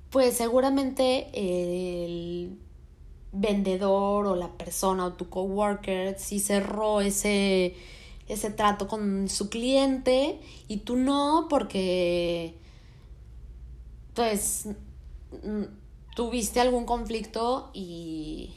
[0.09, 2.64] pues seguramente el
[3.35, 7.75] vendedor o la persona o tu coworker si cerró ese
[8.27, 12.55] ese trato con su cliente y tú no porque
[14.15, 14.69] pues
[16.15, 18.55] tuviste algún conflicto y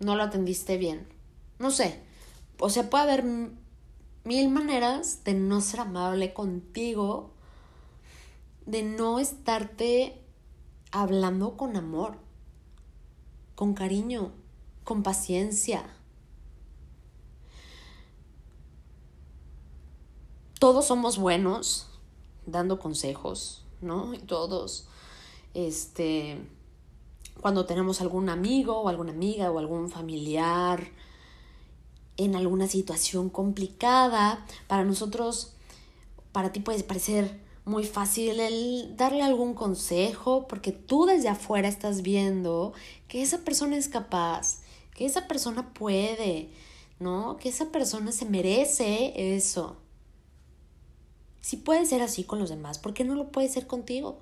[0.00, 1.06] no lo atendiste bien.
[1.58, 2.02] No sé.
[2.58, 3.24] O sea, puede haber
[4.24, 7.30] mil maneras de no ser amable contigo,
[8.66, 10.20] de no estarte
[10.90, 12.18] hablando con amor,
[13.56, 14.30] con cariño,
[14.84, 15.82] con paciencia.
[20.60, 21.88] Todos somos buenos
[22.46, 24.14] dando consejos, ¿no?
[24.14, 24.86] Y todos,
[25.54, 26.38] este,
[27.40, 30.88] cuando tenemos algún amigo o alguna amiga o algún familiar
[32.16, 35.54] en alguna situación complicada, para nosotros,
[36.32, 42.00] para ti puede parecer muy fácil el darle algún consejo, porque tú desde afuera estás
[42.00, 42.72] viendo
[43.08, 44.60] que esa persona es capaz,
[44.94, 46.48] que esa persona puede,
[46.98, 47.36] ¿no?
[47.36, 49.76] Que esa persona se merece eso.
[51.42, 54.20] Si puede ser así con los demás, ¿por qué no lo puede ser contigo?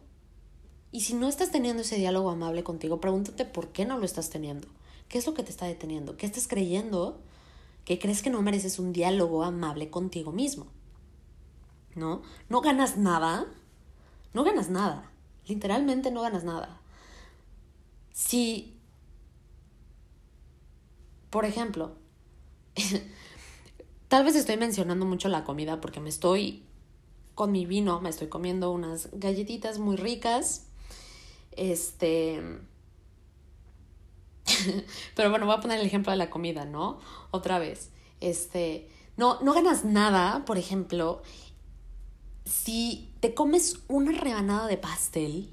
[0.90, 4.30] Y si no estás teniendo ese diálogo amable contigo, pregúntate por qué no lo estás
[4.30, 4.66] teniendo.
[5.08, 6.16] ¿Qué es lo que te está deteniendo?
[6.16, 7.20] ¿Qué estás creyendo
[7.84, 10.66] que crees que no mereces un diálogo amable contigo mismo.
[11.94, 12.22] ¿No?
[12.48, 13.46] No ganas nada.
[14.32, 15.10] No ganas nada.
[15.46, 16.80] Literalmente no ganas nada.
[18.12, 18.76] Si,
[21.30, 21.96] por ejemplo,
[24.08, 26.64] tal vez estoy mencionando mucho la comida porque me estoy
[27.34, 30.68] con mi vino, me estoy comiendo unas galletitas muy ricas.
[31.52, 32.42] Este,
[35.14, 36.98] Pero bueno, voy a poner el ejemplo de la comida, ¿no?
[37.30, 37.90] Otra vez.
[38.20, 41.22] Este, no, no ganas nada, por ejemplo,
[42.44, 45.48] si te comes una rebanada de pastel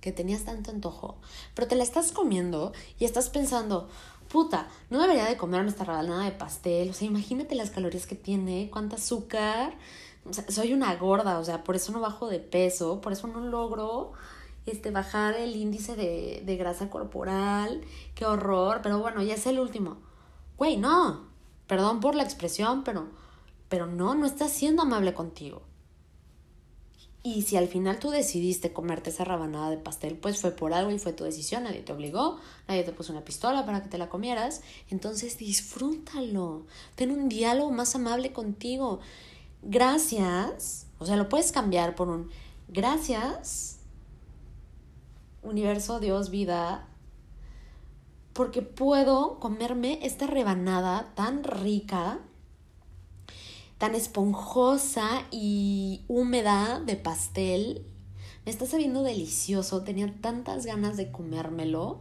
[0.00, 1.16] que tenías tanto antojo,
[1.54, 3.88] pero te la estás comiendo y estás pensando,
[4.28, 6.90] puta, no debería de comerme esta rebanada de pastel.
[6.90, 9.74] O sea, imagínate las calorías que tiene, cuánto azúcar.
[10.24, 13.28] O sea, soy una gorda, o sea, por eso no bajo de peso, por eso
[13.28, 14.12] no logro
[14.66, 17.82] este, bajar el índice de, de grasa corporal,
[18.14, 19.98] qué horror, pero bueno, ya es el último.
[20.56, 21.26] Güey, no,
[21.66, 23.08] perdón por la expresión, pero,
[23.68, 25.62] pero no, no estás siendo amable contigo.
[27.26, 30.92] Y si al final tú decidiste comerte esa rabanada de pastel, pues fue por algo
[30.92, 33.98] y fue tu decisión, nadie te obligó, nadie te puso una pistola para que te
[33.98, 39.00] la comieras, entonces disfrútalo, ten un diálogo más amable contigo.
[39.62, 42.30] Gracias, o sea, lo puedes cambiar por un
[42.68, 43.80] gracias
[45.42, 46.86] universo, Dios, vida,
[48.34, 52.20] porque puedo comerme esta rebanada tan rica,
[53.78, 57.86] tan esponjosa y húmeda de pastel.
[58.44, 62.00] Me está sabiendo delicioso, tenía tantas ganas de comérmelo,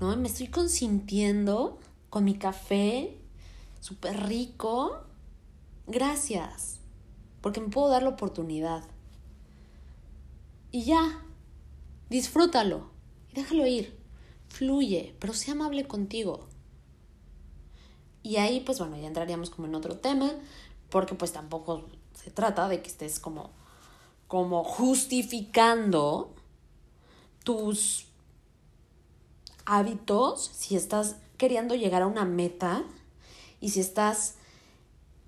[0.00, 0.16] ¿no?
[0.16, 1.78] Me estoy consintiendo
[2.10, 3.18] con mi café,
[3.80, 5.02] súper rico.
[5.86, 6.80] Gracias,
[7.40, 8.84] porque me puedo dar la oportunidad.
[10.72, 11.22] Y ya,
[12.08, 12.96] Disfrútalo
[13.34, 13.94] déjalo ir.
[14.48, 16.46] Fluye, pero sea amable contigo.
[18.22, 20.32] Y ahí, pues bueno, ya entraríamos como en otro tema,
[20.90, 23.50] porque pues tampoco se trata de que estés como,
[24.28, 26.34] como justificando
[27.44, 28.06] tus
[29.64, 32.84] hábitos si estás queriendo llegar a una meta
[33.60, 34.36] y si estás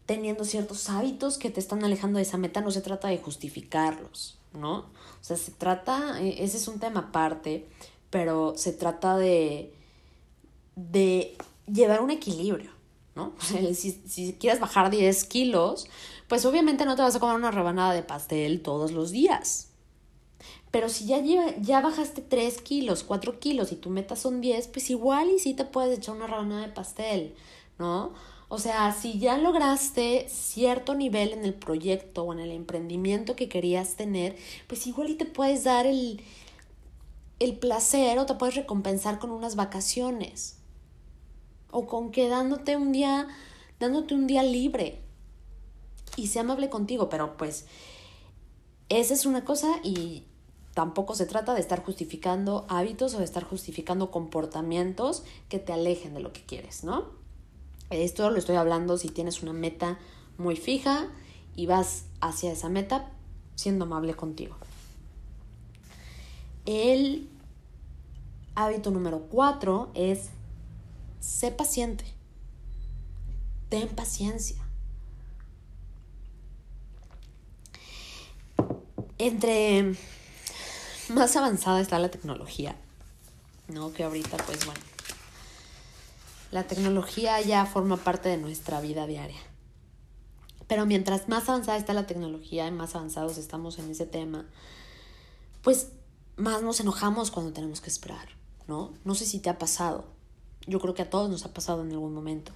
[0.07, 4.39] teniendo ciertos hábitos que te están alejando de esa meta, no se trata de justificarlos.
[4.53, 4.79] ¿no?
[4.79, 7.69] O sea, se trata, e, ese es un tema aparte,
[8.11, 9.75] pero se trata de,
[10.77, 12.71] de llevar un equilibrio,
[13.75, 15.89] si, si quieres bajar 10 kilos,
[16.29, 19.69] pues obviamente no te vas a comer una rebanada de pastel todos los días.
[20.71, 21.21] Pero si ya,
[21.61, 25.55] ya bajaste 3 kilos, 4 kilos y tu meta son 10, pues igual y sí
[25.55, 27.35] te puedes echar una rebanada de pastel,
[27.79, 28.13] ¿no?
[28.51, 33.49] O sea, si ya lograste cierto nivel en el proyecto o en el emprendimiento que
[33.49, 36.23] querías tener, pues igual y te puedes dar el,
[37.41, 40.57] el placer o te puedes recompensar con unas vacaciones.
[41.71, 43.29] O con quedándote un día,
[43.79, 45.03] dándote un día libre,
[46.19, 47.67] y sea amable contigo, pero pues
[48.89, 50.25] esa es una cosa y
[50.75, 56.15] tampoco se trata de estar justificando hábitos o de estar justificando comportamientos que te alejen
[56.15, 57.07] de lo que quieres, ¿no?
[57.91, 59.99] Esto lo estoy hablando si tienes una meta
[60.37, 61.09] muy fija
[61.57, 63.11] y vas hacia esa meta
[63.55, 64.57] siendo amable contigo.
[66.67, 67.29] El
[68.55, 70.31] hábito número cuatro es
[71.21, 72.05] sé paciente.
[73.69, 74.57] Ten paciencia.
[79.19, 79.97] Entre
[81.09, 82.77] más avanzada está la tecnología,
[83.69, 83.93] ¿no?
[83.93, 84.81] Que ahorita, pues bueno,
[86.51, 89.41] la tecnología ya forma parte de nuestra vida diaria.
[90.67, 94.47] Pero mientras más avanzada está la tecnología y más avanzados estamos en ese tema,
[95.63, 95.89] pues
[96.37, 98.29] más nos enojamos cuando tenemos que esperar,
[98.67, 98.93] ¿no?
[99.05, 100.18] No sé si te ha pasado.
[100.69, 102.53] Yo creo que a todos nos ha pasado en algún momento.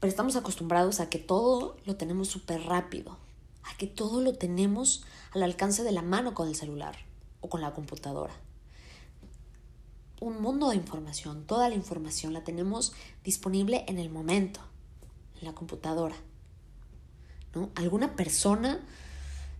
[0.00, 3.18] Pero estamos acostumbrados a que todo lo tenemos súper rápido,
[3.62, 6.96] a que todo lo tenemos al alcance de la mano con el celular
[7.42, 8.32] o con la computadora.
[10.18, 14.60] Un mundo de información, toda la información la tenemos disponible en el momento,
[15.40, 16.16] en la computadora.
[17.54, 17.68] ¿no?
[17.74, 18.80] Alguna persona,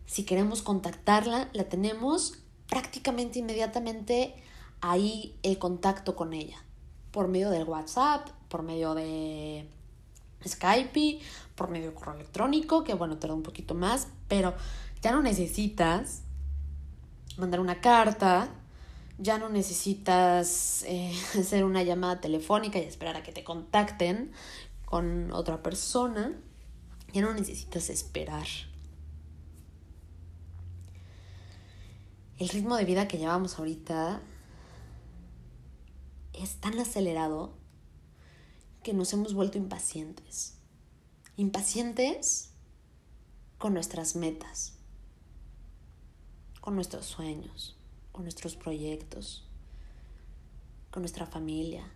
[0.07, 4.35] si queremos contactarla, la tenemos prácticamente inmediatamente
[4.81, 6.65] ahí el contacto con ella,
[7.11, 9.67] por medio del WhatsApp, por medio de
[10.47, 11.21] Skype,
[11.55, 14.55] por medio de correo electrónico, que bueno, tarda un poquito más, pero
[15.03, 16.23] ya no necesitas
[17.37, 18.49] mandar una carta,
[19.19, 24.33] ya no necesitas eh, hacer una llamada telefónica y esperar a que te contacten
[24.85, 26.33] con otra persona.
[27.13, 28.47] Ya no necesitas esperar.
[32.39, 34.23] El ritmo de vida que llevamos ahorita
[36.33, 37.53] es tan acelerado
[38.83, 40.55] que nos hemos vuelto impacientes.
[41.37, 42.53] Impacientes
[43.59, 44.75] con nuestras metas,
[46.61, 47.79] con nuestros sueños,
[48.13, 49.49] con nuestros proyectos,
[50.91, 51.91] con nuestra familia,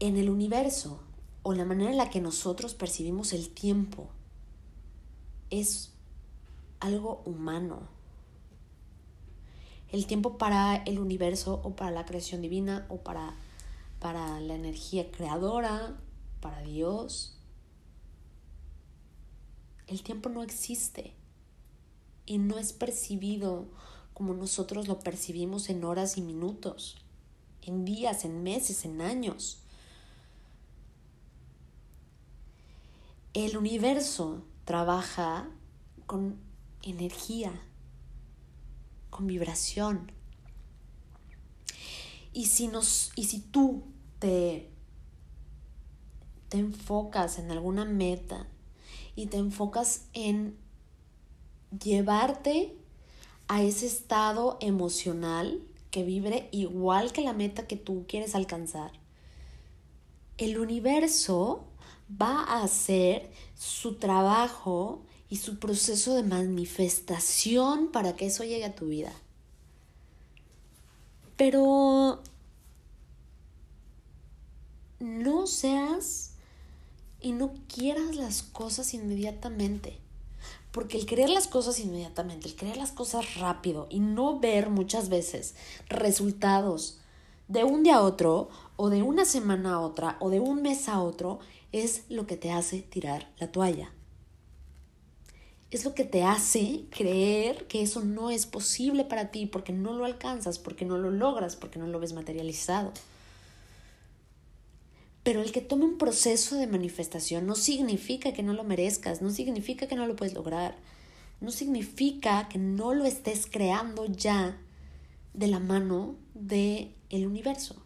[0.00, 1.00] en el universo
[1.42, 4.08] o la manera en la que nosotros percibimos el tiempo
[5.50, 5.92] es
[6.80, 7.99] algo humano.
[9.92, 13.34] El tiempo para el universo o para la creación divina o para,
[13.98, 15.96] para la energía creadora,
[16.40, 17.36] para Dios.
[19.86, 21.14] El tiempo no existe
[22.26, 23.66] y no es percibido
[24.14, 26.96] como nosotros lo percibimos en horas y minutos,
[27.62, 29.60] en días, en meses, en años.
[33.32, 35.48] el universo trabaja
[36.06, 36.36] con
[36.82, 37.52] energía,
[39.10, 40.12] con vibración.
[42.32, 43.82] Y si, nos, y si tú
[44.18, 44.70] te,
[46.48, 48.46] te enfocas en alguna meta
[49.16, 50.56] y te enfocas en
[51.82, 52.76] llevarte
[53.48, 58.92] a ese estado emocional que vibre igual que la meta que tú quieres alcanzar,
[60.38, 61.64] el universo
[62.10, 68.74] va a hacer su trabajo y su proceso de manifestación para que eso llegue a
[68.74, 69.12] tu vida.
[71.36, 72.20] Pero
[74.98, 76.32] no seas
[77.20, 79.96] y no quieras las cosas inmediatamente.
[80.72, 85.08] Porque el querer las cosas inmediatamente, el querer las cosas rápido y no ver muchas
[85.08, 85.54] veces
[85.88, 86.98] resultados
[87.48, 90.88] de un día a otro o de una semana a otra o de un mes
[90.88, 91.40] a otro
[91.72, 93.92] es lo que te hace tirar la toalla.
[95.70, 99.92] Es lo que te hace creer que eso no es posible para ti porque no
[99.92, 102.92] lo alcanzas, porque no lo logras, porque no lo ves materializado.
[105.22, 109.30] Pero el que tome un proceso de manifestación no significa que no lo merezcas, no
[109.30, 110.76] significa que no lo puedes lograr,
[111.40, 114.58] no significa que no lo estés creando ya
[115.34, 117.76] de la mano del el universo.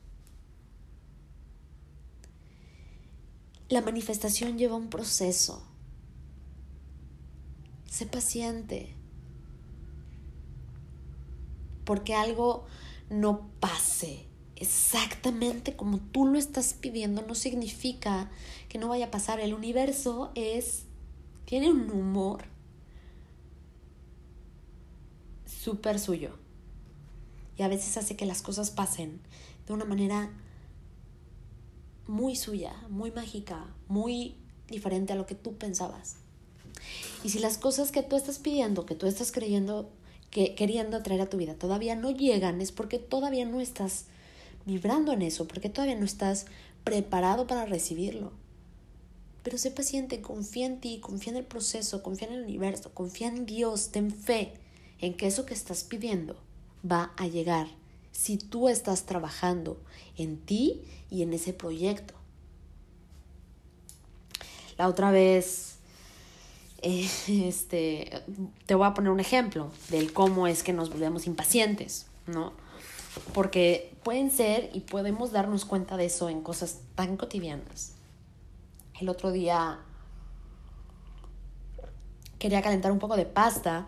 [3.69, 5.74] La manifestación lleva un proceso.
[7.95, 8.93] Sé paciente.
[11.85, 12.67] Porque algo
[13.09, 14.27] no pase
[14.57, 18.33] exactamente como tú lo estás pidiendo no significa
[18.69, 19.39] que no vaya a pasar.
[19.39, 20.87] El universo es,
[21.45, 22.47] tiene un humor
[25.47, 26.37] súper suyo.
[27.57, 29.21] Y a veces hace que las cosas pasen
[29.69, 30.33] de una manera
[32.09, 34.35] muy suya, muy mágica, muy
[34.67, 36.24] diferente a lo que tú pensabas.
[37.25, 39.89] Y si las cosas que tú estás pidiendo, que tú estás creyendo,
[40.31, 44.05] que queriendo atraer a tu vida todavía no llegan, es porque todavía no estás
[44.67, 46.45] vibrando en eso, porque todavía no estás
[46.85, 48.33] preparado para recibirlo.
[49.43, 53.29] Pero sé paciente, confía en ti, confía en el proceso, confía en el universo, confía
[53.29, 54.53] en Dios, ten fe
[55.01, 56.37] en que eso que estás pidiendo
[56.91, 57.69] va a llegar
[58.13, 59.79] si tú estás trabajando
[60.17, 62.15] en ti y en ese proyecto.
[64.77, 65.74] La otra vez,
[67.29, 68.23] este,
[68.67, 72.53] te voy a poner un ejemplo del cómo es que nos volvemos impacientes, ¿no?
[73.33, 77.93] Porque pueden ser y podemos darnos cuenta de eso en cosas tan cotidianas.
[79.01, 79.79] El otro día
[82.39, 83.87] quería calentar un poco de pasta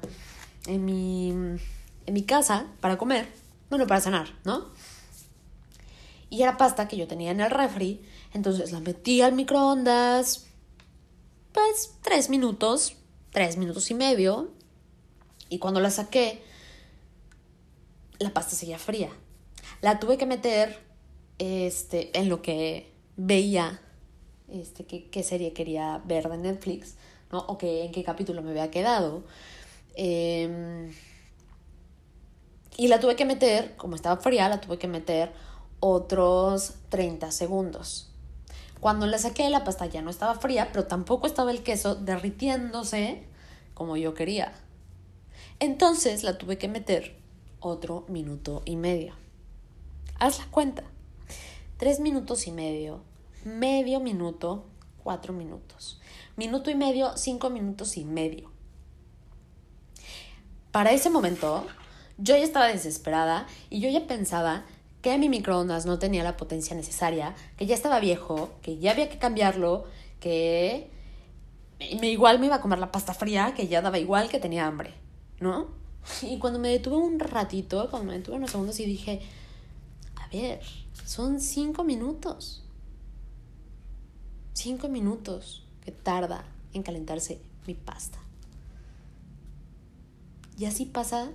[0.67, 3.29] en mi, en mi casa para comer,
[3.69, 4.69] bueno, para cenar, ¿no?
[6.31, 8.01] Y era pasta que yo tenía en el refri,
[8.33, 10.46] entonces la metí al microondas,
[11.57, 12.97] pues tres minutos,
[13.31, 14.51] tres minutos y medio,
[15.49, 16.43] y cuando la saqué,
[18.19, 19.09] la pasta seguía fría.
[19.81, 20.79] La tuve que meter
[21.39, 23.81] este, en lo que veía,
[24.49, 26.97] este, qué, qué serie quería ver de Netflix,
[27.33, 27.39] ¿no?
[27.39, 29.25] O que, en qué capítulo me había quedado.
[29.95, 30.93] Em,
[32.77, 35.33] y la tuve que meter, como estaba fría, la tuve que meter
[35.81, 38.13] otros 30 segundos.
[38.81, 43.25] Cuando la saqué, la pasta ya no estaba fría, pero tampoco estaba el queso derritiéndose
[43.75, 44.53] como yo quería.
[45.59, 47.17] Entonces la tuve que meter
[47.61, 49.15] otro minuto y medio.
[50.19, 50.85] Haz la cuenta.
[51.79, 53.03] Tres minutos y medio,
[53.45, 54.65] medio minuto,
[55.03, 56.01] cuatro minutos.
[56.37, 58.51] Minuto y medio, cinco minutos y medio.
[60.73, 61.67] Para ese momento,
[62.19, 64.65] yo ya estaba desesperada y yo ya pensaba
[65.03, 69.09] que mi microondas no tenía la potencia necesaria, que ya estaba viejo, que ya había
[69.09, 69.85] que cambiarlo,
[70.21, 70.91] que
[72.01, 74.67] me igual me iba a comer la pasta fría, que ya daba igual que tenía
[74.67, 74.95] hambre,
[75.41, 75.69] ¿no?
[76.23, 79.21] Y cuando me detuve un ratito, cuando me detuve unos segundos y dije,
[80.17, 80.61] a ver,
[81.05, 82.63] son cinco minutos.
[84.53, 88.19] Cinco minutos que tarda en calentarse mi pasta.
[90.59, 91.31] Y así pasa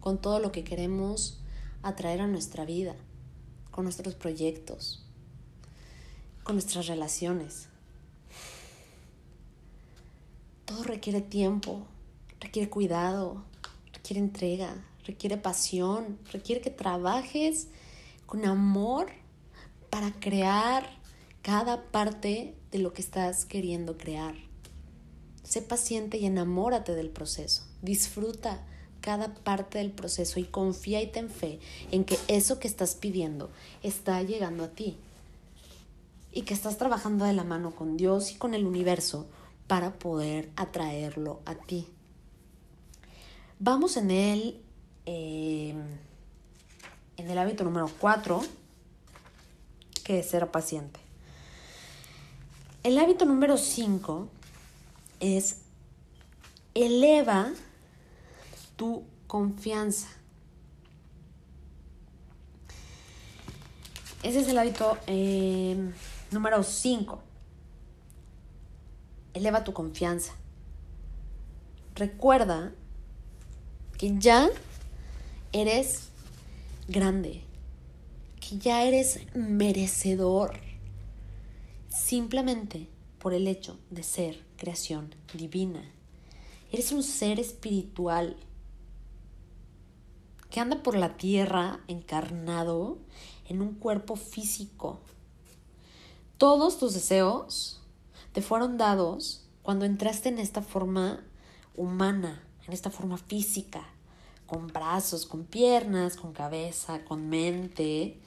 [0.00, 1.41] con todo lo que queremos
[1.82, 2.94] atraer a nuestra vida,
[3.70, 5.04] con nuestros proyectos,
[6.44, 7.68] con nuestras relaciones.
[10.64, 11.86] Todo requiere tiempo,
[12.40, 13.44] requiere cuidado,
[13.92, 17.68] requiere entrega, requiere pasión, requiere que trabajes
[18.26, 19.10] con amor
[19.90, 20.88] para crear
[21.42, 24.34] cada parte de lo que estás queriendo crear.
[25.42, 27.66] Sé paciente y enamórate del proceso.
[27.82, 28.64] Disfruta
[29.02, 31.58] cada parte del proceso y confía y ten fe
[31.90, 33.50] en que eso que estás pidiendo
[33.82, 34.96] está llegando a ti
[36.32, 39.26] y que estás trabajando de la mano con Dios y con el universo
[39.66, 41.86] para poder atraerlo a ti.
[43.58, 44.60] Vamos en el,
[45.04, 45.78] em,
[47.16, 48.42] en el hábito número 4,
[50.04, 51.00] que es ser paciente.
[52.82, 54.28] El hábito número 5
[55.20, 55.58] es
[56.74, 57.52] eleva
[58.76, 60.08] tu confianza.
[64.22, 65.92] Ese es el hábito em,
[66.30, 67.18] número 5.
[69.34, 70.34] Eleva tu confianza.
[71.96, 72.72] Recuerda
[73.98, 74.48] que ya
[75.52, 76.08] eres
[76.86, 77.42] grande,
[78.40, 80.58] que ya eres merecedor,
[81.88, 85.82] simplemente por el hecho de ser creación divina.
[86.70, 88.36] Eres un ser espiritual
[90.52, 92.98] que anda por la tierra encarnado
[93.48, 95.00] en un cuerpo físico.
[96.36, 97.80] Todos tus deseos
[98.32, 101.24] te fueron dados cuando entraste en esta forma
[101.74, 103.82] humana, en esta forma física,
[104.46, 108.20] con brazos, con piernas, con cabeza, con mente.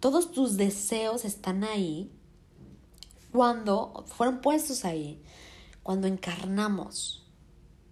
[0.00, 2.12] Todos tus deseos están ahí
[3.32, 5.22] cuando fueron puestos ahí,
[5.82, 7.27] cuando encarnamos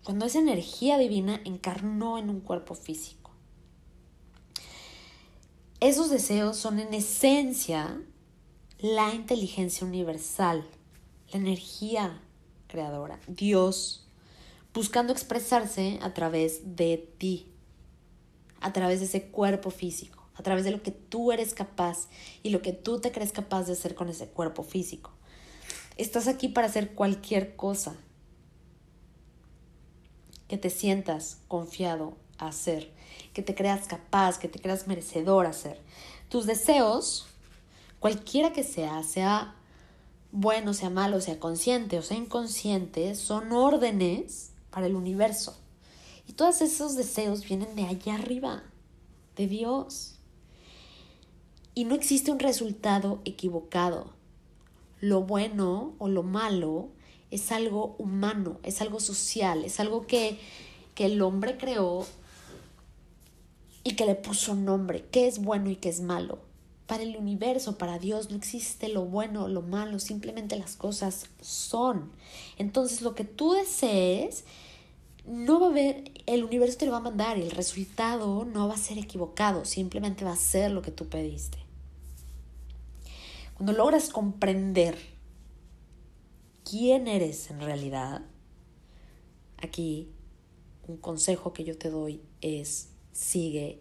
[0.07, 3.33] cuando esa energía divina encarnó en un cuerpo físico.
[5.81, 8.01] Esos deseos son en esencia
[8.79, 10.65] la inteligencia universal,
[11.33, 12.23] la energía
[12.69, 14.07] creadora, Dios,
[14.73, 17.49] buscando expresarse a través de ti,
[18.61, 22.07] a través de ese cuerpo físico, a través de lo que tú eres capaz
[22.45, 25.11] y lo que tú te crees capaz de hacer con ese cuerpo físico.
[25.97, 27.97] Estás aquí para hacer cualquier cosa,
[30.49, 32.93] que te sientas confiado a hacer,
[33.33, 35.81] que te creas capaz, que te creas merecedor a hacer.
[36.29, 37.27] Tus deseos,
[38.01, 39.55] cualquiera que sea, sea
[40.33, 45.57] bueno, sea malo, sea consciente o sea inconsciente, son órdenes para el universo.
[46.29, 48.63] Y todos esos deseos vienen de allá arriba,
[49.37, 50.17] de Dios.
[51.75, 54.13] Y no existe un resultado equivocado.
[55.01, 56.89] Lo bueno o lo malo
[57.37, 60.39] es algo humano, es algo social, es algo que,
[60.95, 62.07] que el hombre creó
[63.84, 66.39] y que le puso nombre, qué es bueno y qué es malo.
[66.87, 72.11] Para el universo, para Dios, no existe lo bueno lo malo, simplemente las cosas son.
[72.59, 74.45] Entonces, lo que tú desees,
[75.26, 78.68] no va a haber, el universo te lo va a mandar y el resultado no
[78.68, 81.59] va a ser equivocado, simplemente va a ser lo que tú pediste.
[83.55, 85.16] Cuando logras comprender
[86.69, 88.23] quién eres en realidad,
[89.57, 90.11] aquí
[90.89, 93.81] un consejo que yo te doy es sigue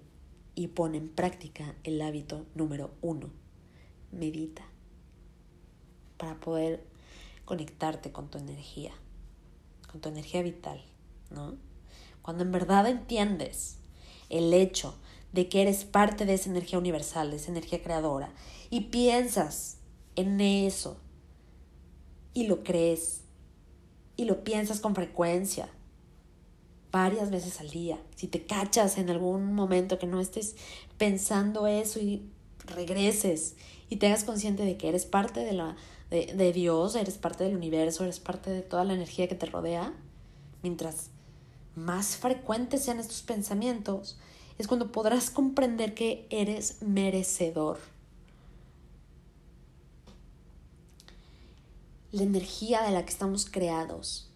[0.54, 3.32] y pone en práctica el hábito número uno.
[4.12, 4.64] Medita
[6.18, 6.86] para poder
[7.44, 8.94] conectarte con tu energía,
[9.92, 10.86] con tu energía vital,
[11.32, 11.58] ¿no?
[12.22, 13.80] Cuando en verdad entiendes
[14.30, 14.96] el hecho
[15.34, 18.32] de que eres parte de esa energía universal, de esa energía creadora,
[18.70, 19.80] y piensas
[20.16, 20.98] en eso,
[22.36, 23.22] y lo crees,
[24.18, 25.70] y lo piensas con frecuencia,
[26.92, 27.98] varias veces al día.
[28.16, 30.56] Si te cachas en algún momento que no estés
[31.00, 32.30] pensando eso y
[32.68, 33.56] regreses
[33.90, 35.76] y te hagas consciente de que eres parte de, la,
[36.10, 39.46] de, de Dios, eres parte del universo, eres parte de toda la energía que te
[39.46, 39.94] rodea,
[40.62, 41.10] mientras
[41.76, 44.18] más frecuentes sean estos pensamientos,
[44.58, 47.95] es cuando podrás comprender que eres merecedor.
[52.16, 54.32] La energía de la que estamos creados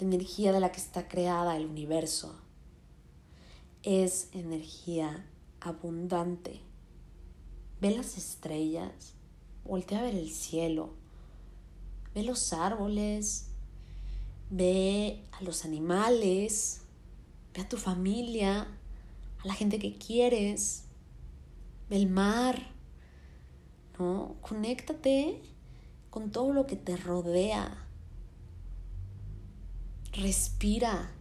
[0.00, 2.34] la energía de la que está creada el universo.
[3.84, 5.24] Es energía
[5.60, 6.60] abundante.
[7.80, 9.14] Ve las estrellas,
[9.64, 10.94] voltea a ver el cielo,
[12.12, 13.50] ve los árboles,
[14.50, 16.82] ve a los animales,
[17.54, 18.66] ve a tu familia,
[19.42, 20.86] a la gente que quieres,
[21.88, 22.74] ve el mar,
[23.98, 24.34] ¿no?
[24.40, 25.40] Conéctate
[26.16, 27.86] con todo lo que te rodea
[30.14, 31.12] respira.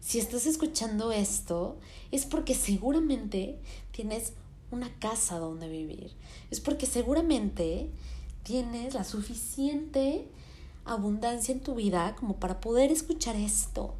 [0.00, 1.78] Si estás escuchando esto,
[2.10, 3.60] es porque seguramente
[3.90, 4.32] tienes
[4.70, 6.16] una casa donde vivir.
[6.50, 7.90] Es porque seguramente
[8.44, 10.26] tienes la suficiente
[10.86, 13.94] abundancia en tu vida como para poder escuchar esto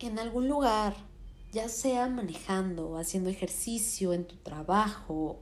[0.00, 0.96] en algún lugar,
[1.52, 5.38] ya sea manejando, haciendo ejercicio, en tu trabajo.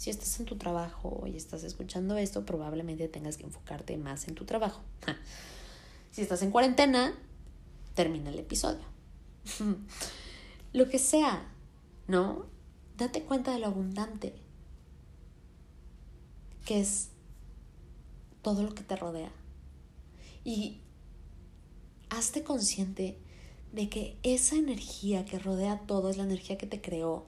[0.00, 4.34] Si estás en tu trabajo y estás escuchando esto, probablemente tengas que enfocarte más en
[4.34, 4.80] tu trabajo.
[6.10, 7.12] Si estás en cuarentena,
[7.94, 8.80] termina el episodio.
[10.72, 11.52] lo que sea,
[12.08, 12.46] ¿no?
[12.96, 14.34] Date cuenta de lo abundante
[16.64, 17.10] que es
[18.40, 19.32] todo lo que te rodea.
[20.44, 20.80] Y
[22.08, 23.18] hazte consciente
[23.70, 27.26] de que esa energía que rodea todo es la energía que te creó,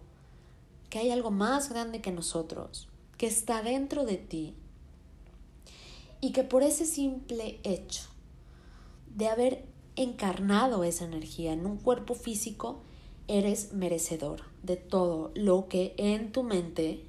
[0.93, 2.87] que hay algo más grande que nosotros,
[3.17, 4.55] que está dentro de ti
[6.21, 8.03] y que por ese simple hecho
[9.07, 9.65] de haber
[9.97, 12.83] encarnado esa energía en un cuerpo físico,
[13.27, 17.07] eres merecedor de todo lo que en tu mente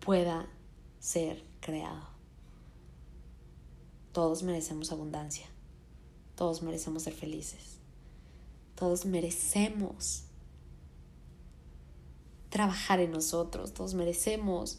[0.00, 0.48] pueda
[0.98, 2.08] ser creado.
[4.12, 5.44] Todos merecemos abundancia.
[6.36, 7.80] Todos merecemos ser felices.
[8.76, 10.25] Todos merecemos
[12.56, 13.74] trabajar en nosotros.
[13.74, 14.78] Todos merecemos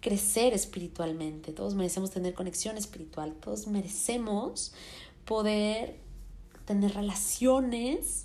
[0.00, 4.72] crecer espiritualmente, todos merecemos tener conexión espiritual, todos merecemos
[5.26, 5.98] poder
[6.64, 8.24] tener relaciones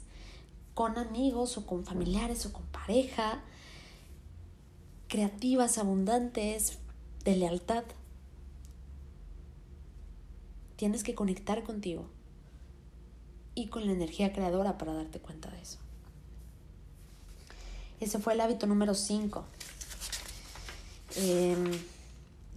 [0.74, 3.44] con amigos o con familiares o con pareja,
[5.10, 6.78] creativas, abundantes,
[7.26, 7.84] de lealtad.
[10.78, 12.06] Tienes que conectar contigo
[13.56, 15.85] y con la energía creadora para darte cuenta de eso.
[18.00, 19.46] Ese fue el hábito número 5.
[21.16, 21.72] Em,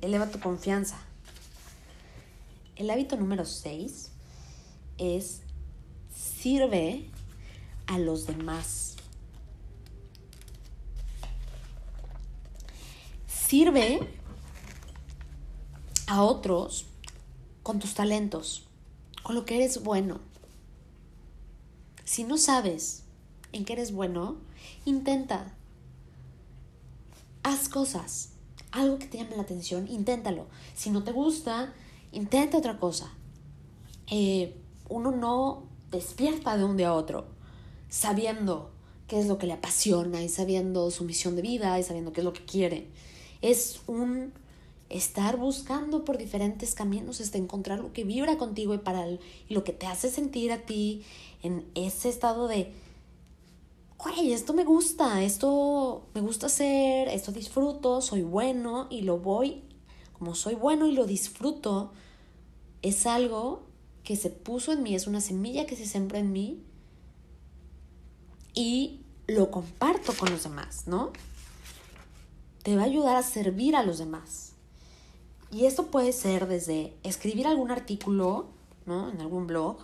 [0.00, 0.98] eleva tu confianza.
[2.76, 4.10] El hábito número 6
[4.98, 5.42] es
[6.14, 7.08] sirve
[7.86, 8.96] a los demás.
[13.26, 14.00] Sirve
[16.06, 16.86] a otros
[17.62, 18.66] con tus talentos,
[19.22, 20.20] con lo que eres bueno.
[22.04, 23.04] Si no sabes
[23.52, 24.36] en qué eres bueno,
[24.84, 25.54] intenta.
[27.42, 28.32] Haz cosas
[28.70, 30.46] algo que te llame la atención, inténtalo.
[30.74, 31.72] Si no te gusta,
[32.12, 33.12] intenta otra cosa.
[34.10, 34.54] Eh,
[34.88, 37.26] uno no despierta de un día a otro
[37.88, 38.70] sabiendo
[39.06, 42.20] qué es lo que le apasiona y sabiendo su misión de vida y sabiendo qué
[42.20, 42.88] es lo que quiere.
[43.40, 44.32] Es un
[44.90, 49.64] estar buscando por diferentes caminos hasta encontrar lo que vibra contigo y para y lo
[49.64, 51.02] que te hace sentir a ti
[51.42, 52.72] en ese estado de
[53.98, 59.64] oye, esto me gusta, esto me gusta hacer, esto disfruto, soy bueno y lo voy,
[60.12, 61.92] como soy bueno y lo disfruto,
[62.82, 63.66] es algo
[64.04, 66.62] que se puso en mí, es una semilla que se sembra en mí
[68.54, 71.12] y lo comparto con los demás, ¿no?
[72.62, 74.52] Te va a ayudar a servir a los demás.
[75.50, 78.46] Y esto puede ser desde escribir algún artículo,
[78.86, 79.10] ¿no?
[79.10, 79.78] En algún blog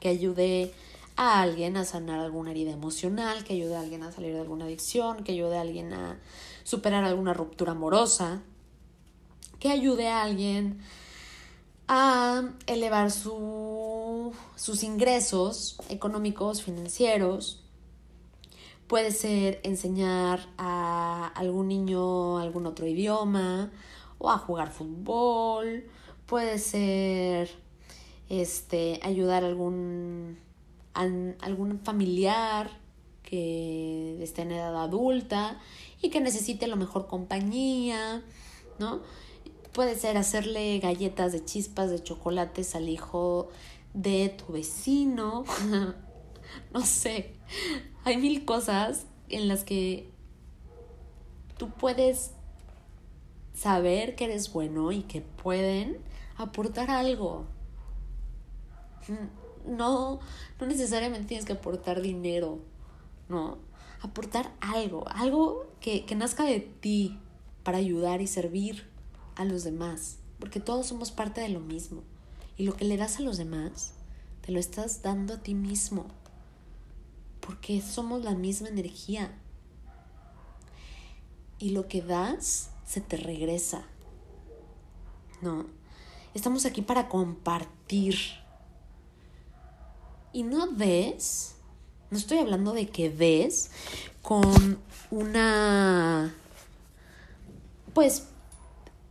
[0.00, 0.72] que ayude
[1.18, 4.66] a alguien a sanar alguna herida emocional, que ayude a alguien a salir de alguna
[4.66, 6.20] adicción, que ayude a alguien a
[6.62, 8.40] superar alguna ruptura amorosa,
[9.58, 10.78] que ayude a alguien
[11.88, 17.64] a elevar su, sus ingresos económicos, financieros.
[18.86, 23.72] Puede ser enseñar a algún niño algún otro idioma
[24.18, 25.90] o a jugar fútbol.
[26.26, 27.50] Puede ser
[28.28, 30.46] este, ayudar a algún
[30.98, 32.70] algún familiar
[33.22, 35.60] que esté en edad adulta
[36.00, 38.22] y que necesite a lo mejor compañía,
[38.78, 39.00] ¿no?
[39.72, 43.48] Puede ser hacerle galletas de chispas de chocolates al hijo
[43.94, 45.44] de tu vecino.
[46.72, 47.34] no sé.
[48.04, 50.10] Hay mil cosas en las que
[51.58, 52.32] tú puedes
[53.54, 55.98] saber que eres bueno y que pueden
[56.36, 57.44] aportar algo
[59.68, 60.20] no,
[60.60, 62.58] no necesariamente tienes que aportar dinero,
[63.28, 63.58] ¿no?
[64.00, 67.18] Aportar algo, algo que, que nazca de ti
[67.62, 68.88] para ayudar y servir
[69.36, 72.02] a los demás, porque todos somos parte de lo mismo.
[72.56, 73.92] Y lo que le das a los demás,
[74.40, 76.06] te lo estás dando a ti mismo,
[77.40, 79.32] porque somos la misma energía.
[81.58, 83.84] Y lo que das se te regresa.
[85.40, 85.66] ¿No?
[86.34, 88.16] Estamos aquí para compartir
[90.32, 91.56] y no des,
[92.10, 93.70] no estoy hablando de que des
[94.22, 94.78] con
[95.10, 96.34] una,
[97.94, 98.28] pues,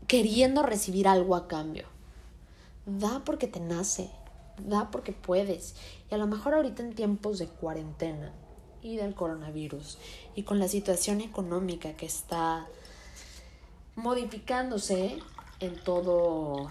[0.07, 1.86] queriendo recibir algo a cambio.
[2.86, 4.09] Da porque te nace,
[4.57, 5.76] da porque puedes.
[6.09, 8.32] Y a lo mejor ahorita en tiempos de cuarentena
[8.82, 9.97] y del coronavirus
[10.36, 12.68] y con la situación económica que está
[13.95, 15.18] modificándose
[15.59, 16.70] en todo,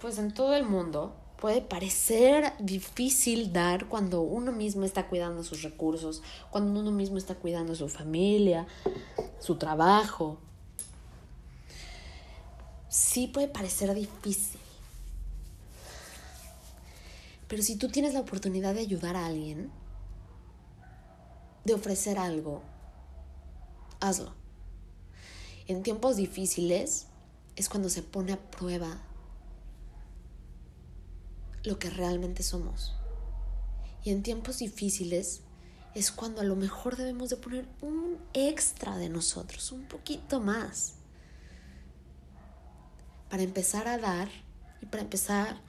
[0.00, 5.62] pues en todo el mundo, puede parecer difícil dar cuando uno mismo está cuidando sus
[5.62, 8.66] recursos, cuando uno mismo está cuidando su familia,
[9.40, 10.38] su trabajo.
[12.88, 14.60] Sí puede parecer difícil.
[17.48, 19.72] Pero si tú tienes la oportunidad de ayudar a alguien,
[21.64, 22.62] de ofrecer algo,
[23.98, 24.34] hazlo.
[25.66, 27.06] En tiempos difíciles
[27.56, 28.98] es cuando se pone a prueba
[31.64, 32.94] lo que realmente somos.
[34.04, 35.42] Y en tiempos difíciles
[35.94, 40.94] es cuando a lo mejor debemos de poner un extra de nosotros, un poquito más,
[43.28, 44.28] para empezar a dar
[44.80, 45.60] y para empezar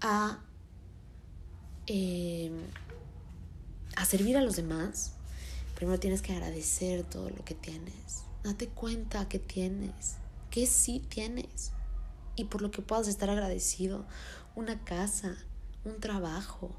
[0.00, 0.40] a,
[1.86, 2.54] em,
[3.96, 5.12] a servir a los demás.
[5.74, 8.24] Primero tienes que agradecer todo lo que tienes.
[8.42, 10.16] Date cuenta que tienes,
[10.50, 11.72] que sí tienes
[12.36, 14.06] y por lo que puedas estar agradecido
[14.54, 15.36] una casa,
[15.84, 16.70] un trabajo,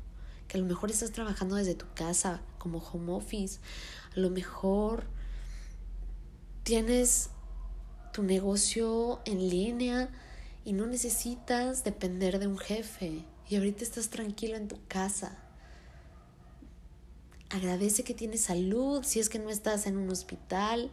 [0.47, 3.59] que a lo mejor estás trabajando desde tu casa como home office,
[4.15, 5.05] a lo mejor
[6.63, 7.29] tienes
[8.13, 10.09] tu negocio en línea
[10.63, 15.37] y no necesitas depender de un jefe y ahorita estás tranquilo en tu casa.
[17.49, 20.89] Agradece que tienes salud si es que no estás en un hospital.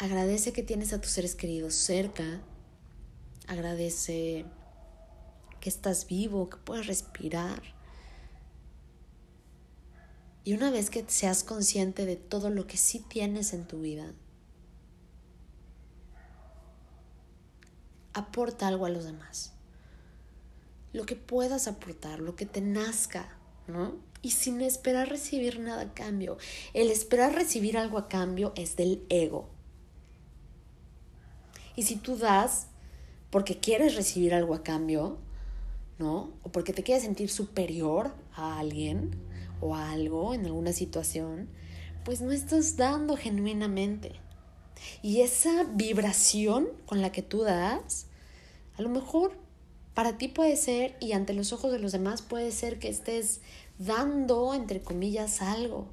[0.00, 2.42] Agradece que tienes a tus seres queridos cerca
[3.50, 4.44] Agradece
[5.58, 7.60] que estás vivo, que puedes respirar.
[10.44, 14.14] Y una vez que seas consciente de todo lo que sí tienes en tu vida,
[18.12, 19.52] aporta algo a los demás.
[20.92, 23.36] Lo que puedas aportar, lo que te nazca,
[23.66, 23.96] ¿no?
[24.22, 26.38] Y sin esperar recibir nada a cambio.
[26.72, 29.59] El esperar recibir algo a cambio es del ego.
[31.76, 32.68] Y si tú das,
[33.30, 35.18] porque quieres recibir algo a cambio,
[35.98, 36.30] ¿no?
[36.42, 39.10] O porque te quieres sentir superior a alguien
[39.60, 41.48] o a algo en alguna situación,
[42.04, 44.12] pues no estás dando genuinamente.
[45.02, 48.06] Y esa vibración con la que tú das,
[48.76, 49.36] a lo mejor
[49.94, 53.40] para ti puede ser, y ante los ojos de los demás puede ser que estés
[53.78, 55.88] dando, entre comillas, algo.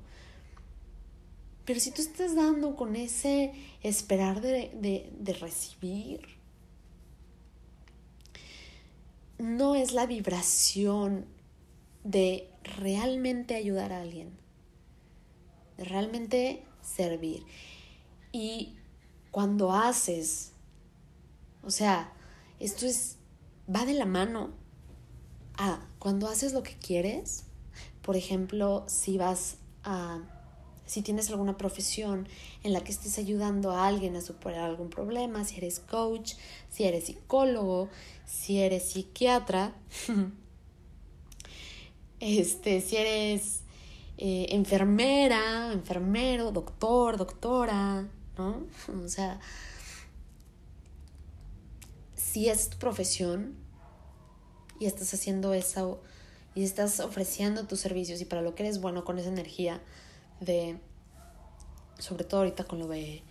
[1.68, 3.52] Pero si tú estás dando con ese
[3.84, 6.22] esperar de, de, de recibir,
[9.38, 11.26] no es la vibración
[12.06, 14.32] de realmente ayudar a alguien,
[15.76, 17.44] de realmente servir.
[18.32, 18.78] Y
[19.32, 20.54] cuando haces,
[21.64, 22.14] o sea,
[22.62, 23.18] esto es,
[23.70, 24.54] va de la mano
[25.58, 27.44] a cuando haces lo que quieres,
[28.04, 30.37] por ejemplo, si vas a,
[30.88, 32.28] si tienes alguna profesión
[32.64, 36.34] en la que estés ayudando a alguien a superar algún problema, si eres coach,
[36.70, 37.90] si eres psicólogo,
[38.26, 39.76] si eres psiquiatra,
[42.20, 43.62] este, si eres
[44.18, 48.08] eh, enfermera, enfermero, doctor, doctora,
[48.38, 48.66] ¿no?
[49.06, 49.40] O sea,
[52.16, 53.56] si es tu profesión
[54.80, 56.02] y estás haciendo eso
[56.56, 59.82] y estás ofreciendo tus servicios y para lo que eres bueno con esa energía
[60.40, 60.80] de,
[62.00, 63.24] sobre todo ahorita con lo de,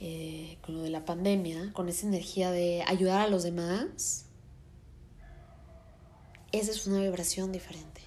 [0.00, 4.26] eh, con lo de la pandemia, con esa energía de ayudar a los demás,
[6.52, 8.00] esa es una vibración diferente.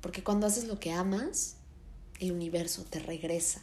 [0.00, 1.56] Porque cuando haces lo que amas,
[2.20, 3.62] el universo te regresa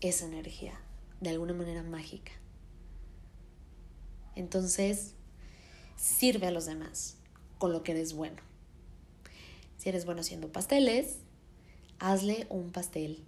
[0.00, 0.80] esa energía
[1.20, 2.32] de alguna manera mágica.
[4.36, 5.14] Entonces,
[5.96, 7.16] sirve a los demás
[7.58, 8.49] con lo que eres bueno.
[9.80, 11.20] Si eres bueno haciendo pasteles,
[12.00, 13.24] hazle un pastel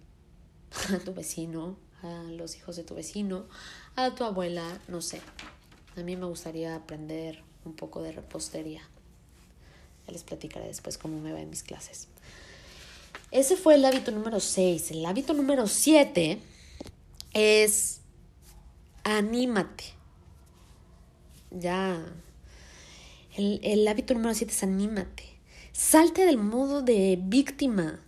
[0.93, 3.47] a tu vecino, a los hijos de tu vecino,
[3.95, 5.19] a tu abuela, no sé.
[5.97, 8.83] A mí me gustaría aprender un poco de repostería.
[10.07, 12.07] Les platicaré después cómo me va en mis clases.
[13.31, 14.91] Ese fue el hábito número 6.
[14.91, 16.37] El hábito número 7
[17.33, 18.01] es
[19.03, 19.85] anímate.
[21.49, 21.99] Ya.
[23.35, 25.32] El, el hábito número 7 es anímate.
[25.73, 27.99] Salte del modo de víctima.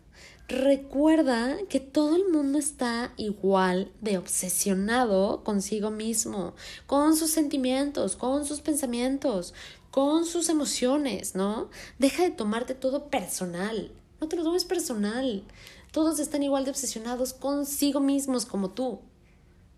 [0.48, 6.54] Recuerda que todo el mundo está igual de obsesionado consigo mismo,
[6.86, 9.56] con sus sentimientos, con sus pensamientos,
[9.90, 11.72] con sus emociones, ¿no?
[11.98, 13.92] Deja de tomarte todo personal.
[14.22, 15.44] No te lo tomes personal.
[15.92, 19.00] Todos están igual de obsesionados consigo mismos como tú,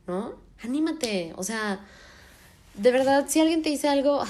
[0.07, 0.35] ¿no?
[0.61, 1.33] Anímate.
[1.37, 1.79] O sea,
[2.73, 4.25] de verdad, si alguien te dice algo,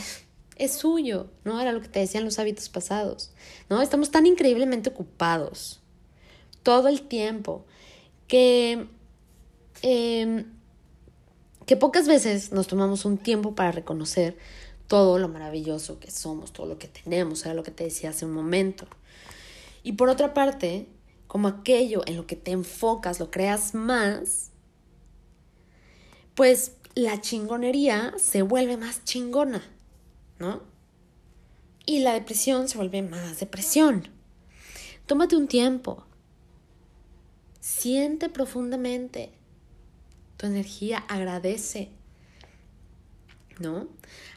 [0.59, 1.59] es suyo, ¿no?
[1.61, 3.31] Era lo que te decían los hábitos pasados,
[3.69, 3.81] ¿no?
[3.81, 5.81] Estamos tan increíblemente ocupados
[6.63, 7.65] todo el tiempo,
[8.27, 8.87] que,
[9.81, 10.45] em,
[11.65, 14.37] que pocas veces nos tomamos un tiempo para reconocer
[14.87, 18.25] todo lo maravilloso que somos, todo lo que tenemos, era lo que te decía hace
[18.25, 18.85] un momento.
[19.83, 20.87] Y por otra parte,
[21.27, 24.51] como aquello en lo que te enfocas, lo creas más,
[26.35, 29.63] pues la chingonería se vuelve más chingona,
[30.39, 30.61] ¿no?
[31.85, 34.09] Y la depresión se vuelve más depresión.
[35.05, 36.07] Tómate un tiempo,
[37.67, 39.29] Siente profundamente
[40.37, 41.89] tu energía, agradece,
[43.59, 43.89] ¿no?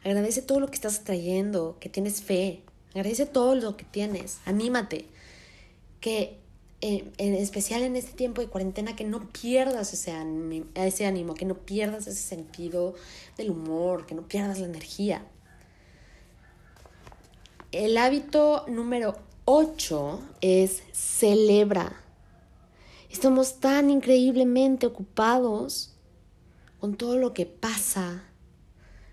[0.03, 5.07] Agradece todo lo que estás trayendo, que tienes fe, agradece todo lo que tienes, anímate,
[6.01, 6.40] que
[6.80, 10.12] eh, en especial en este tiempo de cuarentena, que no pierdas ese
[10.74, 12.96] ese ánimo, que no pierdas ese sentido
[13.36, 15.24] del humor, que no pierdas la energía.
[17.72, 22.02] El hábito número 8 es celebra.
[23.08, 25.94] Estamos tan increíblemente ocupados
[26.80, 28.24] con todo lo que pasa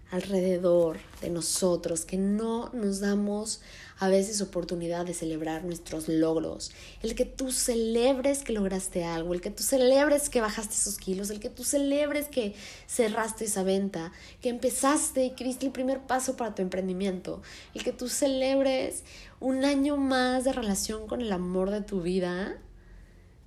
[0.09, 3.61] alrededor de nosotros que no nos damos
[3.99, 6.71] a veces oportunidad de celebrar nuestros logros.
[7.01, 11.29] El que tú celebres que lograste algo, el que tú celebres que bajaste esos kilos,
[11.29, 12.53] el que tú celebres que
[12.85, 17.41] cerraste esa venta, que empezaste y que diste el primer paso para tu emprendimiento,
[17.73, 19.03] el que tú celebres
[19.39, 22.57] un año más de relación con el amor de tu vida,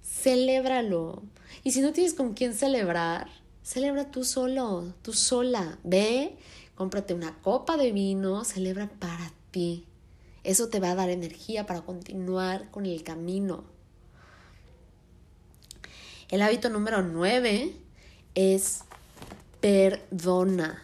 [0.02, 1.22] celébralo.
[1.62, 3.28] Y si no tienes con quién celebrar,
[3.62, 5.78] celebra tú solo, tú sola.
[5.84, 6.36] Ve,
[6.74, 9.86] cómprate una copa de vino, celebra para ti.
[10.44, 13.64] Eso te va a dar energía para continuar con el camino.
[16.28, 17.74] El hábito número nueve
[18.34, 18.84] es
[19.60, 20.82] perdona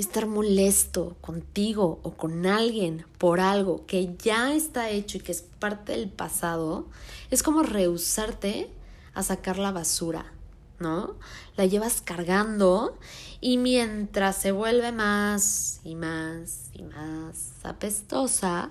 [0.00, 5.42] estar molesto contigo o con alguien por algo que ya está hecho y que es
[5.42, 6.88] parte del pasado,
[7.30, 8.70] es como rehusarte
[9.12, 10.32] a sacar la basura,
[10.80, 11.16] ¿no?
[11.56, 12.98] La llevas cargando
[13.40, 18.70] y mientras se vuelve más y más y más apestosa,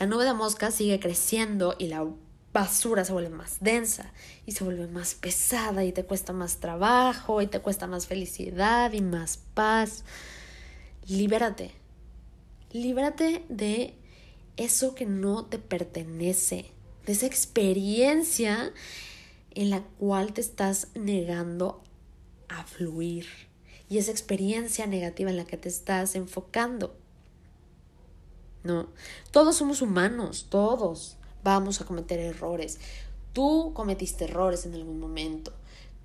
[0.00, 2.04] la nube de mosca sigue creciendo y la
[2.52, 4.12] basura se vuelve más densa
[4.44, 8.92] y se vuelve más pesada y te cuesta más trabajo y te cuesta más felicidad
[8.92, 10.04] y más paz
[11.06, 11.72] libérate.
[12.72, 13.94] Libérate de
[14.56, 16.66] eso que no te pertenece,
[17.06, 18.72] de esa experiencia
[19.54, 21.82] en la cual te estás negando
[22.48, 23.26] a fluir
[23.88, 26.94] y esa experiencia negativa en la que te estás enfocando.
[28.64, 28.88] ¿no?
[29.30, 32.78] Todos somos humanos, todos vamos a cometer errores.
[33.32, 35.52] Tú cometiste errores en algún momento.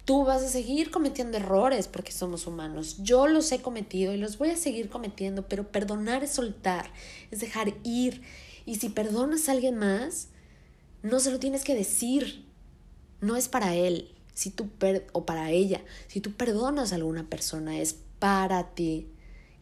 [0.05, 2.97] Tú vas a seguir cometiendo errores porque somos humanos.
[3.03, 6.91] Yo los he cometido y los voy a seguir cometiendo, pero perdonar es soltar,
[7.29, 8.21] es dejar ir.
[8.65, 10.29] Y si perdonas a alguien más,
[11.03, 12.46] no se lo tienes que decir.
[13.21, 14.69] No es para él, si tú
[15.13, 15.81] o para ella.
[16.07, 19.07] Si tú perdonas a alguna persona, es para ti.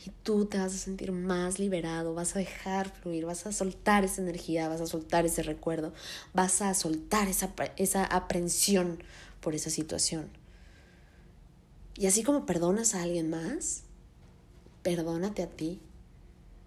[0.05, 4.03] Y tú te vas a sentir más liberado, vas a dejar fluir, vas a soltar
[4.03, 5.93] esa energía, vas a soltar ese recuerdo,
[6.33, 9.01] vas a soltar esa, esa aprensión
[9.39, 10.29] por esa situación.
[11.97, 13.83] Y así como perdonas a alguien más,
[14.83, 15.79] perdónate a ti.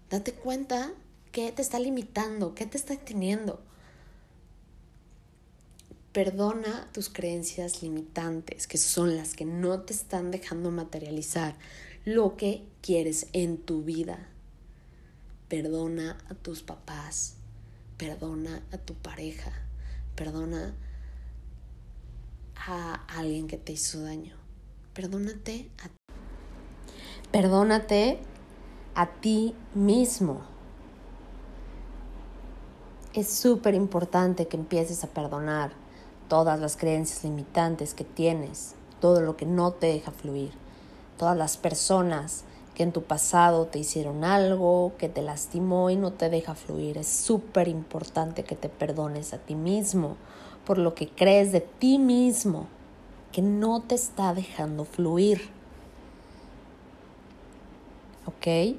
[0.09, 0.91] Date cuenta
[1.31, 3.61] qué te está limitando, qué te está teniendo.
[6.19, 11.55] Perdona tus creencias limitantes, que son las que no te están dejando materializar
[12.03, 14.27] lo que quieres en tu vida.
[15.47, 17.35] Perdona a tus papás,
[17.95, 19.53] perdona a tu pareja,
[20.17, 20.75] perdona
[22.67, 24.35] a alguien que te hizo daño.
[24.93, 25.89] Perdónate a
[27.31, 28.19] Perdónate
[28.93, 30.41] a ti mismo.
[33.13, 35.87] Es súper importante que empieces a perdonar
[36.29, 40.53] todas las creencias limitantes que tienes, todo lo que no te deja fluir
[41.19, 46.13] todas las personas que en tu pasado te hicieron algo, que te lastimó y no
[46.13, 46.97] te deja fluir.
[46.97, 50.15] Es súper importante que te perdones a ti mismo
[50.65, 52.67] por lo que crees de ti mismo,
[53.33, 55.49] que no te está dejando fluir.
[58.25, 58.77] ¿Ok?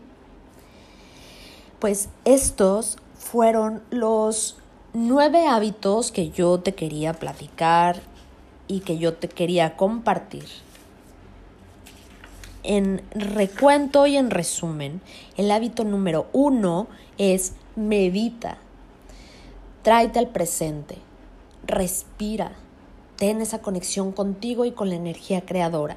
[1.79, 4.57] Pues estos fueron los
[4.93, 8.01] nueve hábitos que yo te quería platicar
[8.67, 10.47] y que yo te quería compartir.
[12.63, 15.01] En recuento y en resumen,
[15.37, 16.89] el hábito número uno
[17.19, 18.59] es medita.
[19.83, 20.99] Tráete al presente.
[21.67, 22.53] Respira.
[23.17, 25.97] Ten esa conexión contigo y con la energía creadora.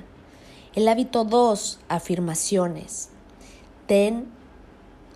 [0.74, 3.10] El hábito dos, afirmaciones.
[3.88, 4.28] Ten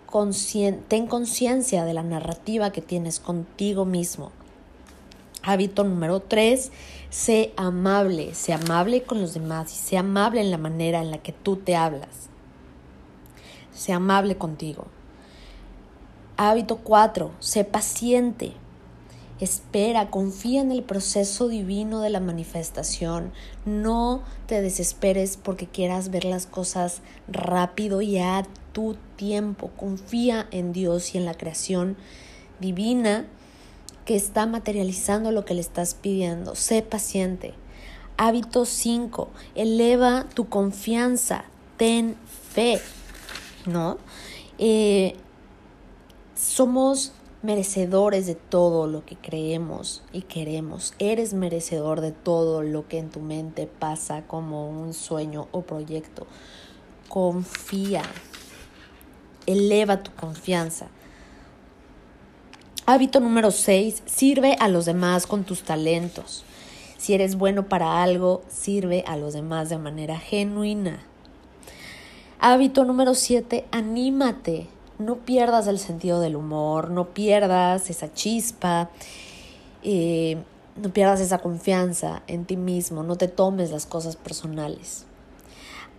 [0.07, 4.31] conciencia de la narrativa que tienes contigo mismo.
[5.43, 6.71] Hábito número tres,
[7.09, 11.19] sé amable, sé amable con los demás y sé amable en la manera en la
[11.19, 12.29] que tú te hablas.
[13.73, 14.87] Sé amable contigo.
[16.35, 18.53] Hábito cuatro, sé paciente.
[19.39, 23.31] Espera, confía en el proceso divino de la manifestación.
[23.65, 28.43] No te desesperes porque quieras ver las cosas rápido y a
[28.77, 29.71] tu tiempo.
[29.75, 31.97] Confía en Dios y en la creación
[32.59, 33.25] divina
[34.05, 36.53] que está materializando lo que le estás pidiendo.
[36.53, 37.55] Sé paciente.
[38.17, 39.29] Hábito 5.
[39.55, 41.45] Eleva tu confianza.
[41.77, 42.17] Ten
[42.53, 42.79] fe.
[43.65, 43.97] ¿No?
[44.59, 45.15] Eh,
[46.35, 50.93] somos merecedores de todo lo que creemos y queremos.
[50.99, 56.27] Eres merecedor de todo lo que en tu mente pasa como un sueño o proyecto.
[57.09, 58.03] Confía.
[59.47, 60.87] Eleva tu confianza.
[62.85, 64.03] Hábito número 6.
[64.05, 66.43] Sirve a los demás con tus talentos.
[66.97, 70.99] Si eres bueno para algo, sirve a los demás de manera genuina.
[72.39, 73.65] Hábito número 7.
[73.71, 74.67] Anímate.
[74.99, 78.89] No pierdas el sentido del humor, no pierdas esa chispa,
[79.83, 80.37] eh,
[80.75, 85.06] no pierdas esa confianza en ti mismo, no te tomes las cosas personales.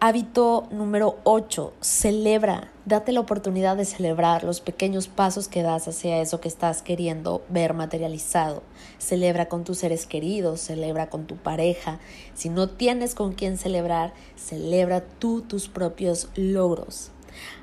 [0.00, 1.72] Hábito número 8.
[1.80, 2.70] Celebra.
[2.84, 7.42] Date la oportunidad de celebrar los pequeños pasos que das hacia eso que estás queriendo
[7.48, 8.62] ver materializado.
[8.98, 11.98] Celebra con tus seres queridos, celebra con tu pareja.
[12.34, 17.10] Si no tienes con quién celebrar, celebra tú tus propios logros.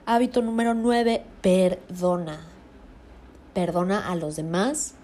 [0.06, 1.24] Hábito número 9.
[1.42, 2.46] Perdona.
[3.54, 4.96] Perdona a los demás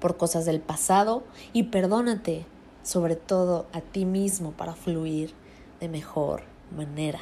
[0.00, 1.22] por cosas del pasado
[1.52, 2.44] y perdónate
[2.82, 5.32] sobre todo a ti mismo para fluir
[5.78, 7.20] de mejor manera.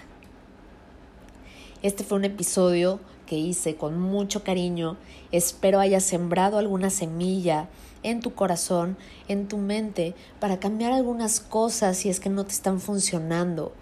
[1.83, 4.97] Este fue un episodio que hice con mucho cariño.
[5.33, 7.69] Espero haya sembrado alguna semilla
[8.03, 8.97] en tu corazón,
[9.29, 13.73] en tu mente, para cambiar algunas cosas si es que no te están funcionando,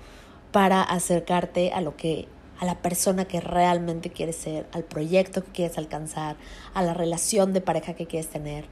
[0.53, 2.29] para acercarte a lo que
[2.61, 6.37] a la persona que realmente quieres ser, al proyecto que quieres alcanzar,
[6.75, 8.65] a la relación de pareja que quieres tener,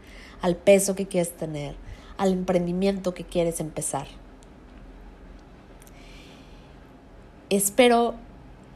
[0.43, 1.77] al peso que quieres tener,
[2.19, 4.09] al emprendimiento que quieres empezar.
[7.49, 8.15] Espero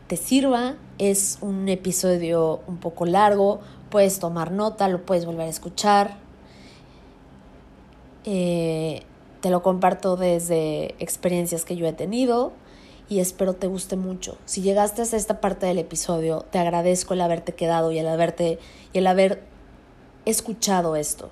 [0.07, 0.77] te sirva.
[0.99, 3.61] Es un episodio un poco largo.
[3.91, 6.17] Puedes tomar nota, lo puedes volver a escuchar.
[8.25, 9.03] Eh,
[9.41, 12.53] te lo comparto desde experiencias que yo he tenido
[13.09, 14.37] y espero te guste mucho.
[14.45, 18.59] Si llegaste hasta esta parte del episodio, te agradezco el haberte quedado y el haberte
[18.93, 19.43] y el haber
[20.27, 21.31] escuchado esto.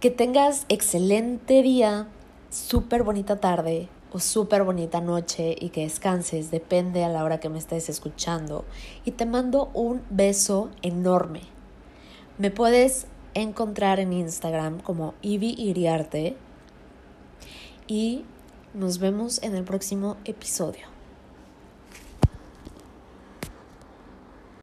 [0.00, 2.08] Que tengas excelente día,
[2.50, 7.48] súper bonita tarde o súper bonita noche y que descanses, depende a la hora que
[7.48, 8.64] me estés escuchando.
[9.04, 11.42] Y te mando un beso enorme.
[12.38, 16.36] Me puedes encontrar en Instagram como Ivy Iriarte
[17.86, 18.24] y
[18.74, 20.95] nos vemos en el próximo episodio.